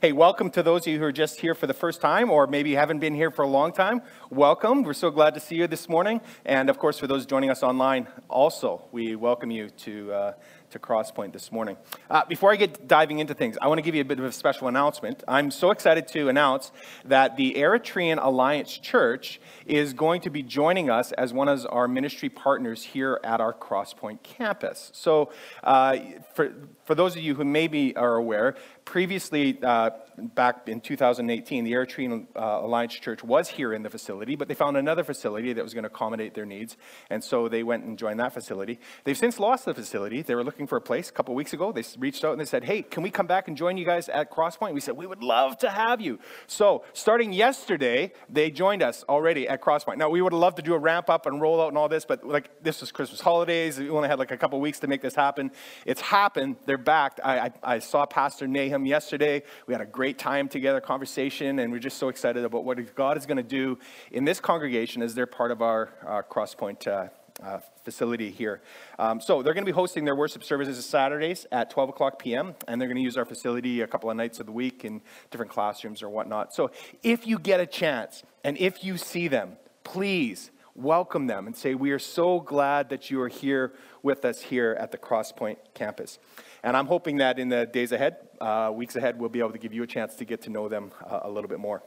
Hey, 0.00 0.12
welcome 0.12 0.48
to 0.50 0.62
those 0.62 0.82
of 0.82 0.92
you 0.92 1.00
who 1.00 1.04
are 1.06 1.10
just 1.10 1.40
here 1.40 1.56
for 1.56 1.66
the 1.66 1.74
first 1.74 2.00
time 2.00 2.30
or 2.30 2.46
maybe 2.46 2.76
haven't 2.76 3.00
been 3.00 3.16
here 3.16 3.32
for 3.32 3.42
a 3.42 3.48
long 3.48 3.72
time. 3.72 4.00
Welcome. 4.30 4.84
We're 4.84 4.92
so 4.92 5.10
glad 5.10 5.34
to 5.34 5.40
see 5.40 5.56
you 5.56 5.66
this 5.66 5.88
morning. 5.88 6.20
And 6.44 6.70
of 6.70 6.78
course, 6.78 7.00
for 7.00 7.08
those 7.08 7.26
joining 7.26 7.50
us 7.50 7.64
online, 7.64 8.06
also, 8.28 8.84
we 8.92 9.16
welcome 9.16 9.50
you 9.50 9.70
to. 9.70 10.12
Uh, 10.12 10.32
to 10.70 10.78
Crosspoint 10.78 11.32
this 11.32 11.50
morning. 11.50 11.76
Uh, 12.10 12.24
before 12.26 12.52
I 12.52 12.56
get 12.56 12.86
diving 12.86 13.18
into 13.20 13.34
things, 13.34 13.56
I 13.60 13.68
want 13.68 13.78
to 13.78 13.82
give 13.82 13.94
you 13.94 14.02
a 14.02 14.04
bit 14.04 14.18
of 14.18 14.24
a 14.24 14.32
special 14.32 14.68
announcement. 14.68 15.22
I'm 15.26 15.50
so 15.50 15.70
excited 15.70 16.06
to 16.08 16.28
announce 16.28 16.72
that 17.04 17.36
the 17.36 17.54
Eritrean 17.54 18.22
Alliance 18.22 18.76
Church 18.76 19.40
is 19.66 19.92
going 19.92 20.20
to 20.22 20.30
be 20.30 20.42
joining 20.42 20.90
us 20.90 21.12
as 21.12 21.32
one 21.32 21.48
of 21.48 21.66
our 21.70 21.88
ministry 21.88 22.28
partners 22.28 22.82
here 22.82 23.20
at 23.24 23.40
our 23.40 23.52
Crosspoint 23.54 24.22
campus. 24.22 24.90
So, 24.94 25.32
uh, 25.64 25.98
for, 26.34 26.52
for 26.84 26.94
those 26.94 27.16
of 27.16 27.22
you 27.22 27.34
who 27.34 27.44
maybe 27.44 27.96
are 27.96 28.16
aware, 28.16 28.56
previously, 28.88 29.58
uh, 29.62 29.90
back 30.16 30.66
in 30.66 30.80
2018, 30.80 31.62
the 31.62 31.72
Eritrean 31.72 32.26
uh, 32.34 32.60
Alliance 32.62 32.94
Church 32.94 33.22
was 33.22 33.46
here 33.50 33.74
in 33.74 33.82
the 33.82 33.90
facility, 33.90 34.34
but 34.34 34.48
they 34.48 34.54
found 34.54 34.78
another 34.78 35.04
facility 35.04 35.52
that 35.52 35.62
was 35.62 35.74
going 35.74 35.82
to 35.82 35.90
accommodate 35.90 36.32
their 36.32 36.46
needs, 36.46 36.78
and 37.10 37.22
so 37.22 37.48
they 37.50 37.62
went 37.62 37.84
and 37.84 37.98
joined 37.98 38.18
that 38.18 38.32
facility. 38.32 38.80
They've 39.04 39.16
since 39.16 39.38
lost 39.38 39.66
the 39.66 39.74
facility. 39.74 40.22
They 40.22 40.34
were 40.34 40.42
looking 40.42 40.66
for 40.66 40.76
a 40.76 40.80
place 40.80 41.10
a 41.10 41.12
couple 41.12 41.34
weeks 41.34 41.52
ago. 41.52 41.70
They 41.70 41.84
reached 41.98 42.24
out 42.24 42.32
and 42.32 42.40
they 42.40 42.46
said, 42.46 42.64
Hey, 42.64 42.80
can 42.80 43.02
we 43.02 43.10
come 43.10 43.26
back 43.26 43.46
and 43.46 43.58
join 43.58 43.76
you 43.76 43.84
guys 43.84 44.08
at 44.08 44.32
Crosspoint? 44.32 44.72
We 44.72 44.80
said, 44.80 44.96
We 44.96 45.06
would 45.06 45.22
love 45.22 45.58
to 45.58 45.68
have 45.68 46.00
you. 46.00 46.18
So, 46.46 46.82
starting 46.94 47.34
yesterday, 47.34 48.12
they 48.30 48.50
joined 48.50 48.82
us 48.82 49.04
already 49.06 49.46
at 49.46 49.60
Crosspoint. 49.60 49.98
Now, 49.98 50.08
we 50.08 50.22
would 50.22 50.32
loved 50.32 50.56
to 50.56 50.62
do 50.62 50.72
a 50.72 50.78
ramp 50.78 51.10
up 51.10 51.26
and 51.26 51.42
roll 51.42 51.60
out 51.60 51.68
and 51.68 51.76
all 51.76 51.90
this, 51.90 52.06
but 52.06 52.26
like 52.26 52.62
this 52.62 52.80
was 52.80 52.90
Christmas 52.90 53.20
holidays. 53.20 53.78
We 53.78 53.90
only 53.90 54.08
had 54.08 54.18
like 54.18 54.30
a 54.30 54.38
couple 54.38 54.58
weeks 54.62 54.80
to 54.80 54.86
make 54.86 55.02
this 55.02 55.14
happen. 55.14 55.50
It's 55.84 56.00
happened. 56.00 56.56
They're 56.64 56.78
back. 56.78 57.20
I, 57.22 57.38
I, 57.38 57.52
I 57.62 57.78
saw 57.80 58.06
Pastor 58.06 58.46
Nahum 58.46 58.77
yesterday. 58.86 59.42
We 59.66 59.74
had 59.74 59.80
a 59.80 59.86
great 59.86 60.18
time 60.18 60.48
together, 60.48 60.80
conversation, 60.80 61.58
and 61.58 61.72
we're 61.72 61.78
just 61.78 61.98
so 61.98 62.08
excited 62.08 62.44
about 62.44 62.64
what 62.64 62.94
God 62.94 63.16
is 63.16 63.26
going 63.26 63.36
to 63.36 63.42
do 63.42 63.78
in 64.10 64.24
this 64.24 64.40
congregation 64.40 65.02
as 65.02 65.14
they're 65.14 65.26
part 65.26 65.50
of 65.50 65.62
our, 65.62 65.90
our 66.04 66.22
Crosspoint 66.22 66.86
uh, 66.86 67.08
uh, 67.42 67.60
facility 67.84 68.30
here. 68.30 68.60
Um, 68.98 69.20
so 69.20 69.42
they're 69.42 69.54
going 69.54 69.64
to 69.64 69.70
be 69.70 69.74
hosting 69.74 70.04
their 70.04 70.16
worship 70.16 70.42
services 70.42 70.84
Saturdays 70.84 71.46
at 71.52 71.70
12 71.70 71.90
o'clock 71.90 72.18
p.m., 72.18 72.54
and 72.66 72.80
they're 72.80 72.88
going 72.88 72.96
to 72.96 73.02
use 73.02 73.16
our 73.16 73.24
facility 73.24 73.80
a 73.80 73.86
couple 73.86 74.10
of 74.10 74.16
nights 74.16 74.40
of 74.40 74.46
the 74.46 74.52
week 74.52 74.84
in 74.84 75.00
different 75.30 75.52
classrooms 75.52 76.02
or 76.02 76.08
whatnot. 76.08 76.54
So 76.54 76.70
if 77.02 77.26
you 77.26 77.38
get 77.38 77.60
a 77.60 77.66
chance 77.66 78.22
and 78.44 78.58
if 78.58 78.84
you 78.84 78.96
see 78.96 79.28
them, 79.28 79.56
please 79.84 80.50
welcome 80.74 81.26
them 81.26 81.46
and 81.46 81.56
say, 81.56 81.74
We 81.74 81.90
are 81.90 81.98
so 81.98 82.40
glad 82.40 82.88
that 82.90 83.10
you 83.10 83.20
are 83.20 83.28
here 83.28 83.72
with 84.02 84.24
us 84.24 84.42
here 84.42 84.76
at 84.78 84.92
the 84.92 84.98
Crosspoint 84.98 85.56
campus. 85.74 86.18
And 86.62 86.76
I'm 86.76 86.86
hoping 86.86 87.18
that 87.18 87.38
in 87.38 87.48
the 87.48 87.66
days 87.66 87.92
ahead, 87.92 88.16
uh, 88.40 88.70
weeks 88.74 88.96
ahead, 88.96 89.18
we'll 89.18 89.28
be 89.28 89.38
able 89.38 89.52
to 89.52 89.58
give 89.58 89.72
you 89.72 89.82
a 89.82 89.86
chance 89.86 90.14
to 90.16 90.24
get 90.24 90.42
to 90.42 90.50
know 90.50 90.68
them 90.68 90.92
uh, 91.04 91.20
a 91.22 91.30
little 91.30 91.48
bit 91.48 91.60
more. 91.60 91.82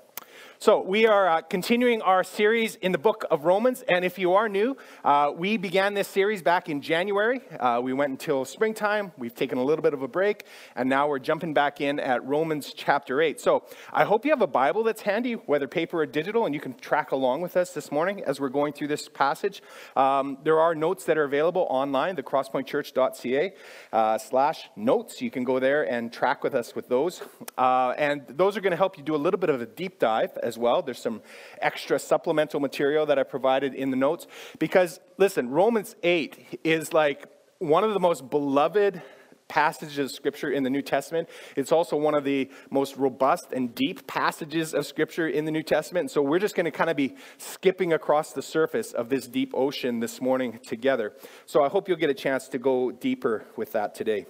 So, 0.62 0.80
we 0.80 1.08
are 1.08 1.28
uh, 1.28 1.42
continuing 1.42 2.04
our 2.04 2.24
series 2.24 2.76
in 2.76 2.92
the 2.92 3.00
book 3.00 3.26
of 3.32 3.46
Romans. 3.46 3.84
And 3.90 4.06
if 4.06 4.20
you 4.20 4.34
are 4.34 4.48
new, 4.48 4.78
uh, 5.04 5.32
we 5.36 5.58
began 5.58 5.96
this 5.96 6.08
series 6.08 6.44
back 6.44 6.70
in 6.70 6.82
January. 6.82 7.42
Uh, 7.60 7.82
we 7.84 7.94
went 7.94 8.12
until 8.12 8.46
springtime. 8.46 9.12
We've 9.18 9.34
taken 9.34 9.58
a 9.58 9.64
little 9.64 9.82
bit 9.82 9.96
of 9.96 10.04
a 10.04 10.08
break. 10.08 10.44
And 10.76 10.88
now 10.88 11.08
we're 11.08 11.18
jumping 11.18 11.56
back 11.56 11.82
in 11.82 12.00
at 12.00 12.24
Romans 12.28 12.74
chapter 12.76 13.24
8. 13.24 13.42
So, 13.42 13.64
I 13.92 14.04
hope 14.04 14.24
you 14.24 14.30
have 14.30 14.44
a 14.44 14.46
Bible 14.46 14.84
that's 14.84 15.02
handy, 15.02 15.34
whether 15.34 15.68
paper 15.68 16.02
or 16.02 16.06
digital, 16.06 16.46
and 16.46 16.54
you 16.54 16.62
can 16.62 16.76
track 16.76 17.12
along 17.12 17.42
with 17.42 17.58
us 17.58 17.72
this 17.72 17.92
morning 17.92 18.24
as 18.24 18.40
we're 18.40 18.50
going 18.50 18.74
through 18.74 18.90
this 18.90 19.10
passage. 19.10 19.64
Um, 19.96 20.38
there 20.44 20.60
are 20.60 20.76
notes 20.76 21.06
that 21.06 21.18
are 21.18 21.24
available 21.24 21.66
online, 21.72 22.16
the 22.16 22.22
crosspointchurch.ca 22.22 23.54
uh, 23.94 24.18
slash 24.20 24.70
notes. 24.76 25.24
You 25.24 25.32
can 25.32 25.44
go 25.44 25.60
there 25.60 25.90
and 25.90 26.14
track 26.14 26.44
with 26.44 26.54
us 26.54 26.76
with 26.76 26.88
those. 26.88 27.24
Uh, 27.58 27.96
and 27.98 28.28
those 28.28 28.58
are 28.58 28.62
going 28.62 28.72
to 28.72 28.78
help 28.78 29.00
you 29.00 29.04
do 29.04 29.16
a 29.16 29.18
little 29.18 29.40
bit 29.40 29.50
of 29.50 29.60
a 29.60 29.66
deep 29.66 29.98
dive 29.98 30.38
as 30.52 30.58
well. 30.58 30.82
There's 30.82 31.02
some 31.02 31.22
extra 31.62 31.98
supplemental 31.98 32.60
material 32.60 33.06
that 33.06 33.18
I 33.18 33.24
provided 33.24 33.74
in 33.74 33.90
the 33.90 33.96
notes. 33.98 34.28
Because, 34.60 35.00
listen, 35.18 35.50
Romans 35.50 35.96
8 36.04 36.60
is 36.66 36.92
like 36.92 37.26
one 37.60 37.86
of 37.86 37.94
the 37.94 38.02
most 38.02 38.30
beloved 38.30 39.02
passages 39.48 39.98
of 39.98 40.12
Scripture 40.12 40.52
in 40.52 40.64
the 40.64 40.70
New 40.70 40.82
Testament. 40.82 41.30
It's 41.56 41.72
also 41.72 41.96
one 41.96 42.16
of 42.16 42.26
the 42.26 42.50
most 42.70 42.98
robust 42.98 43.54
and 43.54 43.74
deep 43.74 44.08
passages 44.08 44.74
of 44.74 44.86
Scripture 44.86 45.28
in 45.28 45.46
the 45.46 45.52
New 45.52 45.64
Testament. 45.64 46.04
And 46.04 46.12
So 46.12 46.22
we're 46.22 46.40
just 46.40 46.56
going 46.56 46.66
to 46.66 46.72
kind 46.72 46.90
of 46.90 46.98
be 46.98 47.16
skipping 47.38 47.94
across 47.94 48.34
the 48.34 48.42
surface 48.42 48.92
of 48.92 49.10
this 49.10 49.28
deep 49.28 49.52
ocean 49.54 50.00
this 50.00 50.20
morning 50.20 50.60
together. 50.66 51.14
So 51.46 51.64
I 51.64 51.70
hope 51.70 51.88
you'll 51.88 51.98
get 51.98 52.10
a 52.10 52.22
chance 52.28 52.48
to 52.50 52.58
go 52.58 52.92
deeper 52.92 53.46
with 53.56 53.72
that 53.74 53.96
today. 53.96 54.26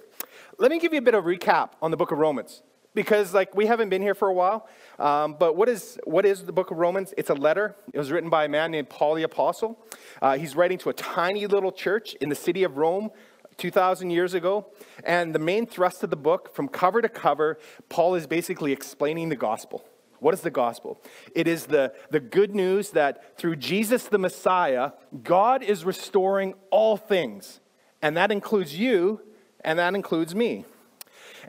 Let 0.58 0.70
me 0.70 0.78
give 0.78 0.92
you 0.92 0.98
a 0.98 1.02
bit 1.02 1.14
of 1.14 1.24
recap 1.24 1.70
on 1.80 1.90
the 1.90 1.96
book 1.96 2.12
of 2.12 2.18
Romans 2.18 2.62
because 2.94 3.32
like 3.32 3.54
we 3.54 3.66
haven't 3.66 3.88
been 3.88 4.02
here 4.02 4.14
for 4.14 4.28
a 4.28 4.32
while 4.32 4.68
um, 4.98 5.36
but 5.38 5.56
what 5.56 5.68
is 5.68 5.98
what 6.04 6.24
is 6.24 6.44
the 6.44 6.52
book 6.52 6.70
of 6.70 6.78
romans 6.78 7.14
it's 7.16 7.30
a 7.30 7.34
letter 7.34 7.76
it 7.92 7.98
was 7.98 8.10
written 8.10 8.30
by 8.30 8.44
a 8.44 8.48
man 8.48 8.70
named 8.70 8.88
paul 8.88 9.14
the 9.14 9.22
apostle 9.22 9.78
uh, 10.20 10.36
he's 10.36 10.54
writing 10.54 10.78
to 10.78 10.90
a 10.90 10.94
tiny 10.94 11.46
little 11.46 11.72
church 11.72 12.14
in 12.14 12.28
the 12.28 12.34
city 12.34 12.62
of 12.62 12.76
rome 12.76 13.10
2000 13.58 14.10
years 14.10 14.34
ago 14.34 14.66
and 15.04 15.34
the 15.34 15.38
main 15.38 15.66
thrust 15.66 16.02
of 16.02 16.10
the 16.10 16.16
book 16.16 16.54
from 16.54 16.68
cover 16.68 17.02
to 17.02 17.08
cover 17.08 17.58
paul 17.88 18.14
is 18.14 18.26
basically 18.26 18.72
explaining 18.72 19.28
the 19.28 19.36
gospel 19.36 19.84
what 20.22 20.34
is 20.34 20.42
the 20.42 20.50
gospel? 20.50 21.02
It 21.34 21.48
is 21.48 21.66
the, 21.66 21.92
the 22.10 22.20
good 22.20 22.54
news 22.54 22.90
that 22.90 23.36
through 23.36 23.56
Jesus 23.56 24.04
the 24.04 24.18
Messiah, 24.18 24.92
God 25.24 25.64
is 25.64 25.84
restoring 25.84 26.54
all 26.70 26.96
things. 26.96 27.58
And 28.00 28.16
that 28.16 28.30
includes 28.30 28.78
you, 28.78 29.20
and 29.64 29.80
that 29.80 29.96
includes 29.96 30.32
me. 30.32 30.64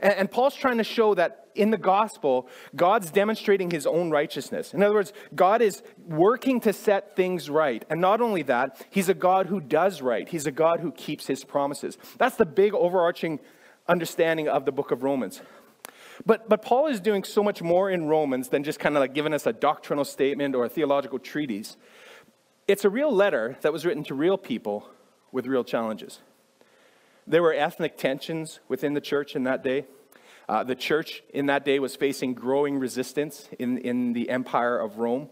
And, 0.00 0.12
and 0.14 0.30
Paul's 0.30 0.54
trying 0.54 0.78
to 0.78 0.84
show 0.84 1.14
that 1.14 1.48
in 1.54 1.70
the 1.70 1.78
gospel, 1.78 2.48
God's 2.74 3.10
demonstrating 3.10 3.70
his 3.70 3.86
own 3.86 4.10
righteousness. 4.10 4.74
In 4.74 4.82
other 4.82 4.94
words, 4.94 5.12
God 5.34 5.62
is 5.62 5.82
working 6.06 6.60
to 6.60 6.72
set 6.72 7.14
things 7.14 7.48
right. 7.48 7.84
And 7.88 8.00
not 8.00 8.20
only 8.20 8.42
that, 8.42 8.84
he's 8.90 9.08
a 9.08 9.14
God 9.14 9.46
who 9.46 9.60
does 9.60 10.02
right, 10.02 10.28
he's 10.28 10.46
a 10.46 10.52
God 10.52 10.80
who 10.80 10.90
keeps 10.92 11.26
his 11.26 11.44
promises. 11.44 11.96
That's 12.18 12.36
the 12.36 12.46
big 12.46 12.74
overarching 12.74 13.40
understanding 13.86 14.48
of 14.48 14.64
the 14.64 14.72
book 14.72 14.90
of 14.90 15.02
Romans. 15.02 15.42
But, 16.24 16.48
but 16.48 16.62
Paul 16.62 16.86
is 16.86 17.00
doing 17.00 17.24
so 17.24 17.42
much 17.42 17.60
more 17.60 17.90
in 17.90 18.06
Romans 18.06 18.48
than 18.48 18.62
just 18.62 18.78
kind 18.78 18.96
of 18.96 19.00
like 19.00 19.14
giving 19.14 19.32
us 19.32 19.46
a 19.46 19.52
doctrinal 19.52 20.04
statement 20.04 20.54
or 20.54 20.64
a 20.64 20.68
theological 20.68 21.18
treatise. 21.18 21.76
It's 22.68 22.84
a 22.84 22.90
real 22.90 23.12
letter 23.12 23.58
that 23.62 23.72
was 23.72 23.84
written 23.84 24.04
to 24.04 24.14
real 24.14 24.38
people 24.38 24.88
with 25.32 25.46
real 25.46 25.64
challenges. 25.64 26.20
There 27.26 27.42
were 27.42 27.54
ethnic 27.54 27.96
tensions 27.96 28.60
within 28.68 28.94
the 28.94 29.00
church 29.00 29.34
in 29.34 29.44
that 29.44 29.62
day. 29.62 29.86
Uh, 30.48 30.62
the 30.62 30.74
church 30.74 31.22
in 31.32 31.46
that 31.46 31.64
day 31.64 31.78
was 31.78 31.96
facing 31.96 32.34
growing 32.34 32.78
resistance 32.78 33.48
in, 33.58 33.78
in 33.78 34.12
the 34.12 34.28
empire 34.28 34.78
of 34.78 34.98
Rome. 34.98 35.30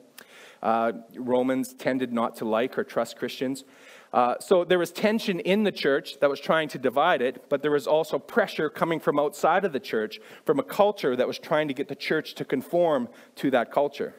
Uh, 0.63 0.93
Romans 1.17 1.75
tended 1.75 2.13
not 2.13 2.37
to 2.37 2.45
like 2.45 2.79
or 2.79 2.85
trust 2.85 3.19
Christians. 3.19 3.65
Uh, 4.13 4.37
so 4.39 4.65
there 4.65 4.79
was 4.79 4.93
tension 4.93 5.41
in 5.41 5.65
the 5.65 5.73
church 5.73 6.21
that 6.21 6.31
was 6.31 6.39
trying 6.39 6.69
to 6.69 6.79
divide 6.79 7.21
it, 7.21 7.49
but 7.49 7.63
there 7.63 7.71
was 7.71 7.87
also 7.87 8.19
pressure 8.19 8.71
coming 8.71 9.01
from 9.01 9.19
outside 9.19 9.65
of 9.65 9.73
the 9.73 9.81
church, 9.81 10.21
from 10.45 10.59
a 10.59 10.63
culture 10.63 11.17
that 11.17 11.27
was 11.27 11.39
trying 11.39 11.69
to 11.69 11.75
get 11.75 11.89
the 11.89 11.97
church 11.97 12.35
to 12.35 12.45
conform 12.45 13.09
to 13.37 13.51
that 13.51 13.73
culture. 13.73 14.15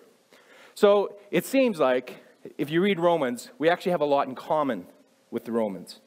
So 0.75 1.15
it 1.31 1.45
seems 1.45 1.79
like 1.79 2.17
if 2.57 2.69
you 2.69 2.81
read 2.81 2.99
Romans, 2.99 3.49
we 3.57 3.69
actually 3.69 3.91
have 3.91 4.01
a 4.01 4.05
lot 4.05 4.27
in 4.27 4.35
common 4.35 4.87
with 5.31 5.45
the 5.45 5.51
Romans. 5.51 6.01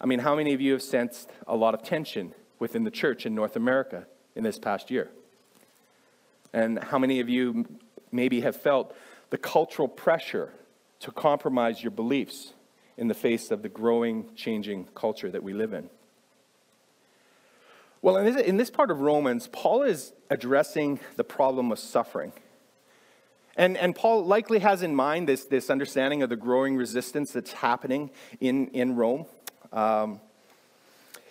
I 0.00 0.06
mean, 0.06 0.20
how 0.20 0.36
many 0.36 0.54
of 0.54 0.60
you 0.60 0.72
have 0.72 0.82
sensed 0.82 1.30
a 1.46 1.56
lot 1.56 1.74
of 1.74 1.82
tension 1.82 2.34
within 2.58 2.84
the 2.84 2.90
church 2.90 3.26
in 3.26 3.34
North 3.34 3.56
America 3.56 4.06
in 4.34 4.44
this 4.44 4.58
past 4.58 4.90
year? 4.90 5.10
And 6.52 6.82
how 6.82 6.98
many 6.98 7.20
of 7.20 7.28
you 7.28 7.66
maybe 8.12 8.40
have 8.40 8.56
felt 8.56 8.94
the 9.30 9.38
cultural 9.38 9.88
pressure 9.88 10.52
to 11.00 11.10
compromise 11.10 11.82
your 11.82 11.90
beliefs 11.90 12.54
in 12.96 13.08
the 13.08 13.14
face 13.14 13.50
of 13.50 13.62
the 13.62 13.68
growing, 13.68 14.34
changing 14.34 14.86
culture 14.94 15.30
that 15.30 15.42
we 15.42 15.52
live 15.52 15.72
in? 15.72 15.90
Well, 18.00 18.16
in 18.16 18.32
this, 18.32 18.46
in 18.46 18.56
this 18.56 18.70
part 18.70 18.90
of 18.90 19.00
Romans, 19.00 19.48
Paul 19.48 19.82
is 19.82 20.12
addressing 20.30 21.00
the 21.16 21.24
problem 21.24 21.72
of 21.72 21.78
suffering. 21.80 22.32
And, 23.56 23.76
and 23.76 23.94
Paul 23.94 24.24
likely 24.24 24.60
has 24.60 24.82
in 24.82 24.94
mind 24.94 25.28
this, 25.28 25.44
this 25.44 25.68
understanding 25.68 26.22
of 26.22 26.30
the 26.30 26.36
growing 26.36 26.76
resistance 26.76 27.32
that's 27.32 27.52
happening 27.54 28.10
in, 28.40 28.68
in 28.68 28.94
Rome. 28.94 29.26
Um, 29.72 30.20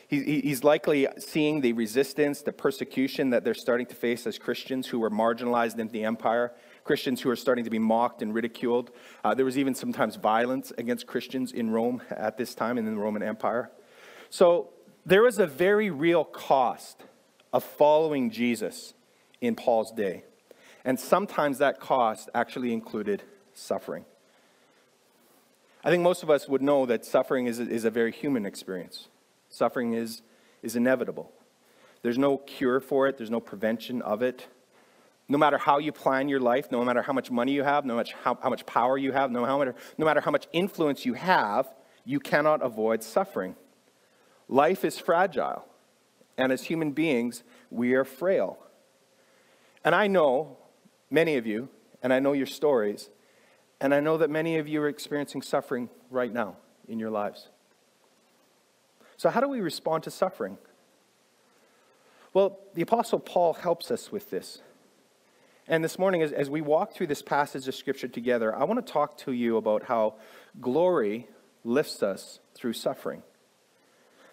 he, 0.08 0.42
he's 0.42 0.64
likely 0.64 1.08
seeing 1.18 1.62
the 1.62 1.74
resistance, 1.74 2.42
the 2.42 2.54
persecution 2.54 3.30
that 3.32 3.44
they're 3.44 3.54
starting 3.54 3.86
to 3.88 3.96
face 3.96 4.26
as 4.26 4.38
Christians 4.38 4.88
who 4.88 5.00
were 5.00 5.10
marginalized 5.10 5.80
in 5.80 5.90
the 5.90 6.06
empire, 6.06 6.54
Christians 6.86 7.22
who 7.22 7.30
are 7.30 7.36
starting 7.36 7.66
to 7.66 7.70
be 7.70 7.80
mocked 7.80 8.22
and 8.22 8.34
ridiculed. 8.34 8.92
Uh, 9.24 9.34
there 9.34 9.44
was 9.44 9.58
even 9.58 9.76
sometimes 9.76 10.16
violence 10.16 10.72
against 10.78 11.08
Christians 11.08 11.52
in 11.52 11.72
Rome 11.72 12.02
at 12.10 12.38
this 12.38 12.56
time 12.56 12.78
in 12.78 12.86
the 12.86 12.96
Roman 12.96 13.22
Empire. 13.22 13.70
So 14.30 14.70
there 15.06 15.24
was 15.24 15.40
a 15.40 15.48
very 15.48 15.90
real 15.90 16.24
cost 16.24 17.04
of 17.52 17.64
following 17.64 18.30
Jesus 18.30 18.94
in 19.42 19.56
Paul's 19.56 19.92
day. 19.92 20.24
And 20.86 20.98
sometimes 20.98 21.58
that 21.58 21.82
cost 21.82 22.30
actually 22.34 22.72
included 22.72 23.24
suffering. 23.54 24.06
I 25.84 25.90
think 25.90 26.04
most 26.04 26.24
of 26.24 26.30
us 26.30 26.48
would 26.48 26.62
know 26.62 26.86
that 26.86 27.06
suffering 27.06 27.46
is 27.46 27.60
a, 27.60 27.70
is 27.70 27.86
a 27.86 27.92
very 27.92 28.12
human 28.12 28.46
experience. 28.46 29.08
Suffering 29.50 29.94
is, 29.94 30.22
is 30.62 30.76
inevitable. 30.76 31.32
There's 32.02 32.18
no 32.18 32.38
cure 32.38 32.80
for 32.80 33.08
it, 33.08 33.18
there's 33.18 33.32
no 33.32 33.40
prevention 33.40 34.02
of 34.02 34.22
it. 34.22 34.48
No 35.30 35.38
matter 35.38 35.58
how 35.58 35.78
you 35.78 35.92
plan 35.92 36.30
your 36.30 36.40
life, 36.40 36.72
no 36.72 36.84
matter 36.86 37.02
how 37.02 37.14
much 37.14 37.30
money 37.30 37.52
you 37.52 37.64
have, 37.64 37.86
no 37.86 37.96
matter 37.98 38.14
how, 38.24 38.38
how 38.42 38.50
much 38.50 38.66
power 38.66 38.98
you 38.98 39.12
have, 39.12 39.30
no 39.30 39.42
matter, 39.42 39.76
no 39.98 40.06
matter 40.06 40.22
how 40.22 40.32
much 40.32 40.48
influence 40.54 41.06
you 41.06 41.14
have, 41.14 41.68
you 42.06 42.20
cannot 42.20 42.62
avoid 42.62 43.04
suffering. 43.04 43.56
Life 44.48 44.86
is 44.86 44.98
fragile, 44.98 45.66
and 46.38 46.54
as 46.54 46.64
human 46.64 46.92
beings, 46.92 47.44
we 47.70 47.94
are 47.94 48.06
frail. 48.06 48.58
And 49.84 49.94
I 49.94 50.08
know 50.08 50.58
many 51.10 51.36
of 51.36 51.46
you, 51.46 51.68
and 52.02 52.14
I 52.14 52.20
know 52.20 52.32
your 52.32 52.46
stories, 52.46 53.10
and 53.80 53.94
I 53.94 54.00
know 54.00 54.18
that 54.18 54.30
many 54.30 54.58
of 54.58 54.68
you 54.68 54.82
are 54.82 54.88
experiencing 54.88 55.42
suffering 55.42 55.90
right 56.10 56.32
now 56.32 56.58
in 56.88 57.00
your 57.00 57.12
lives. 57.12 57.50
So, 59.18 59.30
how 59.30 59.42
do 59.42 59.48
we 59.48 59.62
respond 59.62 60.04
to 60.04 60.12
suffering? 60.12 60.58
Well, 62.34 62.60
the 62.74 62.82
Apostle 62.82 63.20
Paul 63.20 63.54
helps 63.54 63.90
us 63.90 64.12
with 64.12 64.30
this. 64.30 64.62
And 65.68 65.84
this 65.84 66.00
morning, 66.00 66.22
as, 66.22 66.32
as 66.32 66.50
we 66.50 66.62
walk 66.62 66.94
through 66.94 67.08
this 67.08 67.22
passage 67.22 67.68
of 67.68 67.76
Scripture 67.76 68.08
together, 68.08 68.56
I 68.56 68.64
want 68.64 68.86
to 68.86 68.92
talk 68.92 69.18
to 69.20 69.32
you 69.32 69.58
about 69.58 69.84
how 69.84 70.16
glory 70.62 71.28
lifts 71.64 72.02
us 72.02 72.40
through 72.54 72.74
suffering. 72.74 73.24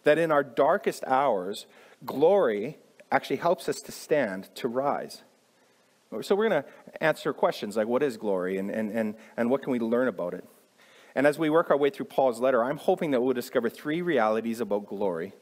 That 0.04 0.18
in 0.18 0.30
our 0.30 0.44
darkest 0.44 1.02
hours, 1.06 1.66
glory 2.04 2.78
actually 3.10 3.36
helps 3.36 3.68
us 3.68 3.80
to 3.82 3.92
stand, 3.92 4.54
to 4.56 4.68
rise. 4.68 5.22
So 6.22 6.34
we're 6.34 6.48
going 6.48 6.62
to 6.62 7.02
answer 7.02 7.32
questions 7.32 7.76
like 7.76 7.86
what 7.86 8.02
is 8.02 8.16
glory 8.16 8.58
and, 8.58 8.70
and, 8.70 8.90
and, 8.90 9.14
and 9.36 9.50
what 9.50 9.62
can 9.62 9.72
we 9.72 9.78
learn 9.78 10.08
about 10.08 10.34
it? 10.34 10.44
And 11.14 11.26
as 11.26 11.38
we 11.38 11.48
work 11.48 11.70
our 11.70 11.76
way 11.76 11.90
through 11.90 12.06
Paul's 12.06 12.40
letter, 12.40 12.64
I'm 12.64 12.76
hoping 12.76 13.12
that 13.12 13.20
we'll 13.20 13.34
discover 13.34 13.68
three 13.68 14.02
realities 14.02 14.60
about 14.60 14.86
glory 14.86 15.32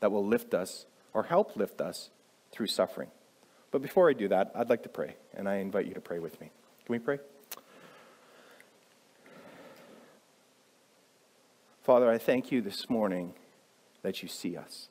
that 0.00 0.12
will 0.12 0.24
lift 0.24 0.54
us 0.54 0.86
or 1.12 1.24
help 1.24 1.56
lift 1.56 1.80
us 1.80 2.10
through 2.52 2.68
suffering. 2.68 3.10
But 3.70 3.82
before 3.82 4.08
I 4.08 4.12
do 4.12 4.28
that, 4.28 4.52
I'd 4.54 4.70
like 4.70 4.84
to 4.84 4.88
pray, 4.88 5.16
and 5.34 5.48
I 5.48 5.56
invite 5.56 5.86
you 5.86 5.94
to 5.94 6.00
pray 6.00 6.18
with 6.18 6.40
me. 6.40 6.50
Can 6.84 6.92
we 6.92 6.98
pray? 6.98 7.18
Father, 11.82 12.10
I 12.10 12.18
thank 12.18 12.52
you 12.52 12.60
this 12.60 12.88
morning 12.88 13.34
that 14.02 14.22
you 14.22 14.28
see 14.28 14.56
us. 14.56 14.88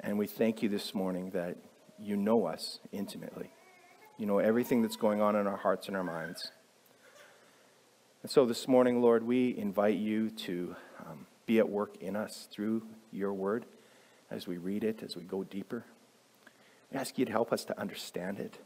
And 0.00 0.18
we 0.18 0.26
thank 0.26 0.62
you 0.62 0.68
this 0.68 0.94
morning 0.94 1.30
that 1.30 1.56
you 2.00 2.16
know 2.16 2.46
us 2.46 2.80
intimately. 2.92 3.50
You 4.18 4.26
know 4.26 4.38
everything 4.38 4.82
that's 4.82 4.96
going 4.96 5.20
on 5.20 5.36
in 5.36 5.46
our 5.46 5.56
hearts 5.56 5.88
and 5.88 5.96
our 5.96 6.04
minds. 6.04 6.50
And 8.22 8.30
so 8.30 8.44
this 8.44 8.66
morning, 8.66 9.02
Lord, 9.02 9.22
we 9.22 9.56
invite 9.56 9.98
you 9.98 10.30
to 10.30 10.74
um, 11.00 11.26
be 11.46 11.58
at 11.58 11.68
work 11.68 11.96
in 12.00 12.16
us 12.16 12.48
through 12.50 12.82
your 13.12 13.32
word 13.32 13.66
as 14.30 14.46
we 14.46 14.56
read 14.56 14.84
it, 14.84 15.02
as 15.02 15.16
we 15.16 15.22
go 15.22 15.44
deeper. 15.44 15.84
We 16.90 16.98
ask 16.98 17.18
you 17.18 17.24
to 17.24 17.32
help 17.32 17.52
us 17.52 17.64
to 17.66 17.78
understand 17.78 18.40
it. 18.40 18.58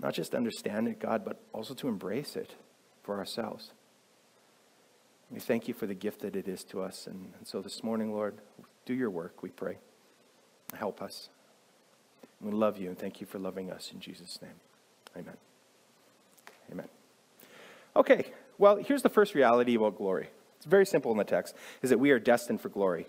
Not 0.00 0.14
just 0.14 0.34
understand 0.34 0.88
it, 0.88 0.98
God, 0.98 1.24
but 1.24 1.40
also 1.52 1.74
to 1.74 1.88
embrace 1.88 2.36
it 2.36 2.54
for 3.02 3.18
ourselves. 3.18 3.72
We 5.30 5.40
thank 5.40 5.68
you 5.68 5.74
for 5.74 5.86
the 5.86 5.94
gift 5.94 6.20
that 6.22 6.36
it 6.36 6.48
is 6.48 6.64
to 6.64 6.82
us. 6.82 7.06
And, 7.06 7.32
and 7.38 7.46
so 7.46 7.60
this 7.60 7.82
morning, 7.82 8.12
Lord, 8.12 8.40
do 8.86 8.94
your 8.94 9.10
work, 9.10 9.42
we 9.42 9.50
pray. 9.50 9.78
Help 10.74 11.00
us. 11.00 11.28
We 12.44 12.52
love 12.52 12.78
you 12.78 12.88
and 12.88 12.98
thank 12.98 13.22
you 13.22 13.26
for 13.26 13.38
loving 13.38 13.70
us 13.70 13.90
in 13.92 14.00
Jesus' 14.00 14.38
name. 14.42 14.50
Amen. 15.16 15.36
Amen. 16.70 16.88
Okay, 17.96 18.26
well, 18.58 18.76
here's 18.76 19.02
the 19.02 19.08
first 19.08 19.34
reality 19.34 19.74
about 19.76 19.96
glory. 19.96 20.28
It's 20.58 20.66
very 20.66 20.84
simple 20.84 21.10
in 21.10 21.16
the 21.16 21.24
text, 21.24 21.54
is 21.80 21.88
that 21.88 21.98
we 21.98 22.10
are 22.10 22.18
destined 22.18 22.60
for 22.60 22.68
glory. 22.68 23.06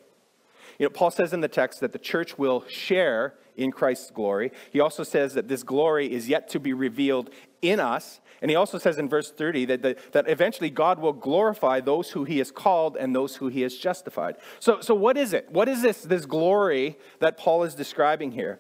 You 0.80 0.86
know, 0.86 0.90
Paul 0.90 1.12
says 1.12 1.34
in 1.34 1.42
the 1.42 1.50
text 1.50 1.82
that 1.82 1.92
the 1.92 2.00
church 2.00 2.38
will 2.38 2.64
share 2.70 3.34
in 3.58 3.72
Christ's 3.72 4.10
glory. 4.12 4.52
He 4.72 4.80
also 4.80 5.04
says 5.04 5.34
that 5.34 5.48
this 5.48 5.64
glory 5.64 6.12
is 6.12 6.30
yet 6.30 6.50
to 6.50 6.60
be 6.60 6.74
revealed 6.74 7.30
in 7.62 7.80
us. 7.80 8.20
And 8.42 8.52
he 8.52 8.56
also 8.56 8.78
says 8.78 8.98
in 8.98 9.08
verse 9.10 9.32
30 9.32 9.66
that, 9.66 9.82
the, 9.82 9.98
that 10.12 10.30
eventually 10.30 10.70
God 10.70 11.00
will 11.00 11.14
glorify 11.14 11.80
those 11.80 12.12
who 12.12 12.26
he 12.26 12.38
has 12.40 12.52
called 12.52 12.98
and 12.98 13.16
those 13.16 13.38
who 13.38 13.48
he 13.48 13.62
has 13.62 13.76
justified. 13.76 14.36
So, 14.60 14.82
so 14.82 14.94
what 14.94 15.18
is 15.18 15.34
it? 15.34 15.50
What 15.52 15.70
is 15.70 15.82
this, 15.82 16.04
this 16.04 16.26
glory 16.26 16.98
that 17.20 17.38
Paul 17.38 17.64
is 17.64 17.76
describing 17.76 18.32
here? 18.32 18.60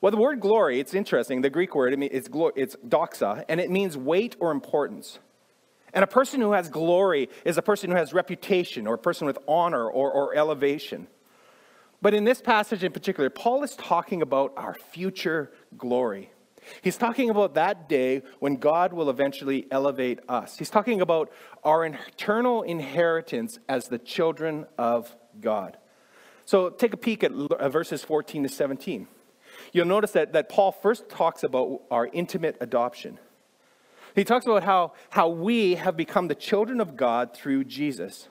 Well, 0.00 0.12
the 0.12 0.18
word 0.18 0.40
glory, 0.40 0.78
it's 0.78 0.94
interesting. 0.94 1.42
The 1.42 1.50
Greek 1.50 1.74
word, 1.74 1.92
it's, 2.02 2.28
it's 2.56 2.76
doxa, 2.86 3.44
and 3.48 3.60
it 3.60 3.70
means 3.70 3.96
weight 3.96 4.36
or 4.38 4.52
importance. 4.52 5.18
And 5.92 6.04
a 6.04 6.06
person 6.06 6.40
who 6.40 6.52
has 6.52 6.68
glory 6.68 7.28
is 7.44 7.58
a 7.58 7.62
person 7.62 7.90
who 7.90 7.96
has 7.96 8.12
reputation 8.12 8.86
or 8.86 8.94
a 8.94 8.98
person 8.98 9.26
with 9.26 9.38
honor 9.48 9.88
or, 9.88 10.10
or 10.12 10.36
elevation. 10.36 11.08
But 12.00 12.14
in 12.14 12.24
this 12.24 12.40
passage 12.40 12.84
in 12.84 12.92
particular, 12.92 13.28
Paul 13.30 13.64
is 13.64 13.74
talking 13.74 14.22
about 14.22 14.52
our 14.56 14.74
future 14.74 15.50
glory. 15.76 16.30
He's 16.82 16.96
talking 16.96 17.30
about 17.30 17.54
that 17.54 17.88
day 17.88 18.22
when 18.38 18.56
God 18.56 18.92
will 18.92 19.10
eventually 19.10 19.66
elevate 19.70 20.20
us. 20.28 20.58
He's 20.58 20.70
talking 20.70 21.00
about 21.00 21.32
our 21.64 21.84
eternal 21.84 22.62
inheritance 22.62 23.58
as 23.68 23.88
the 23.88 23.98
children 23.98 24.66
of 24.76 25.16
God. 25.40 25.78
So 26.44 26.70
take 26.70 26.92
a 26.92 26.96
peek 26.96 27.24
at 27.24 27.32
uh, 27.32 27.68
verses 27.68 28.04
14 28.04 28.44
to 28.44 28.48
17. 28.48 29.08
You'll 29.72 29.86
notice 29.86 30.12
that, 30.12 30.32
that 30.32 30.48
Paul 30.48 30.72
first 30.72 31.08
talks 31.08 31.42
about 31.42 31.82
our 31.90 32.06
intimate 32.06 32.56
adoption. 32.60 33.18
He 34.14 34.24
talks 34.24 34.46
about 34.46 34.64
how, 34.64 34.92
how 35.10 35.28
we 35.28 35.76
have 35.76 35.96
become 35.96 36.28
the 36.28 36.34
children 36.34 36.80
of 36.80 36.96
God 36.96 37.34
through 37.34 37.64
Jesus. 37.64 38.28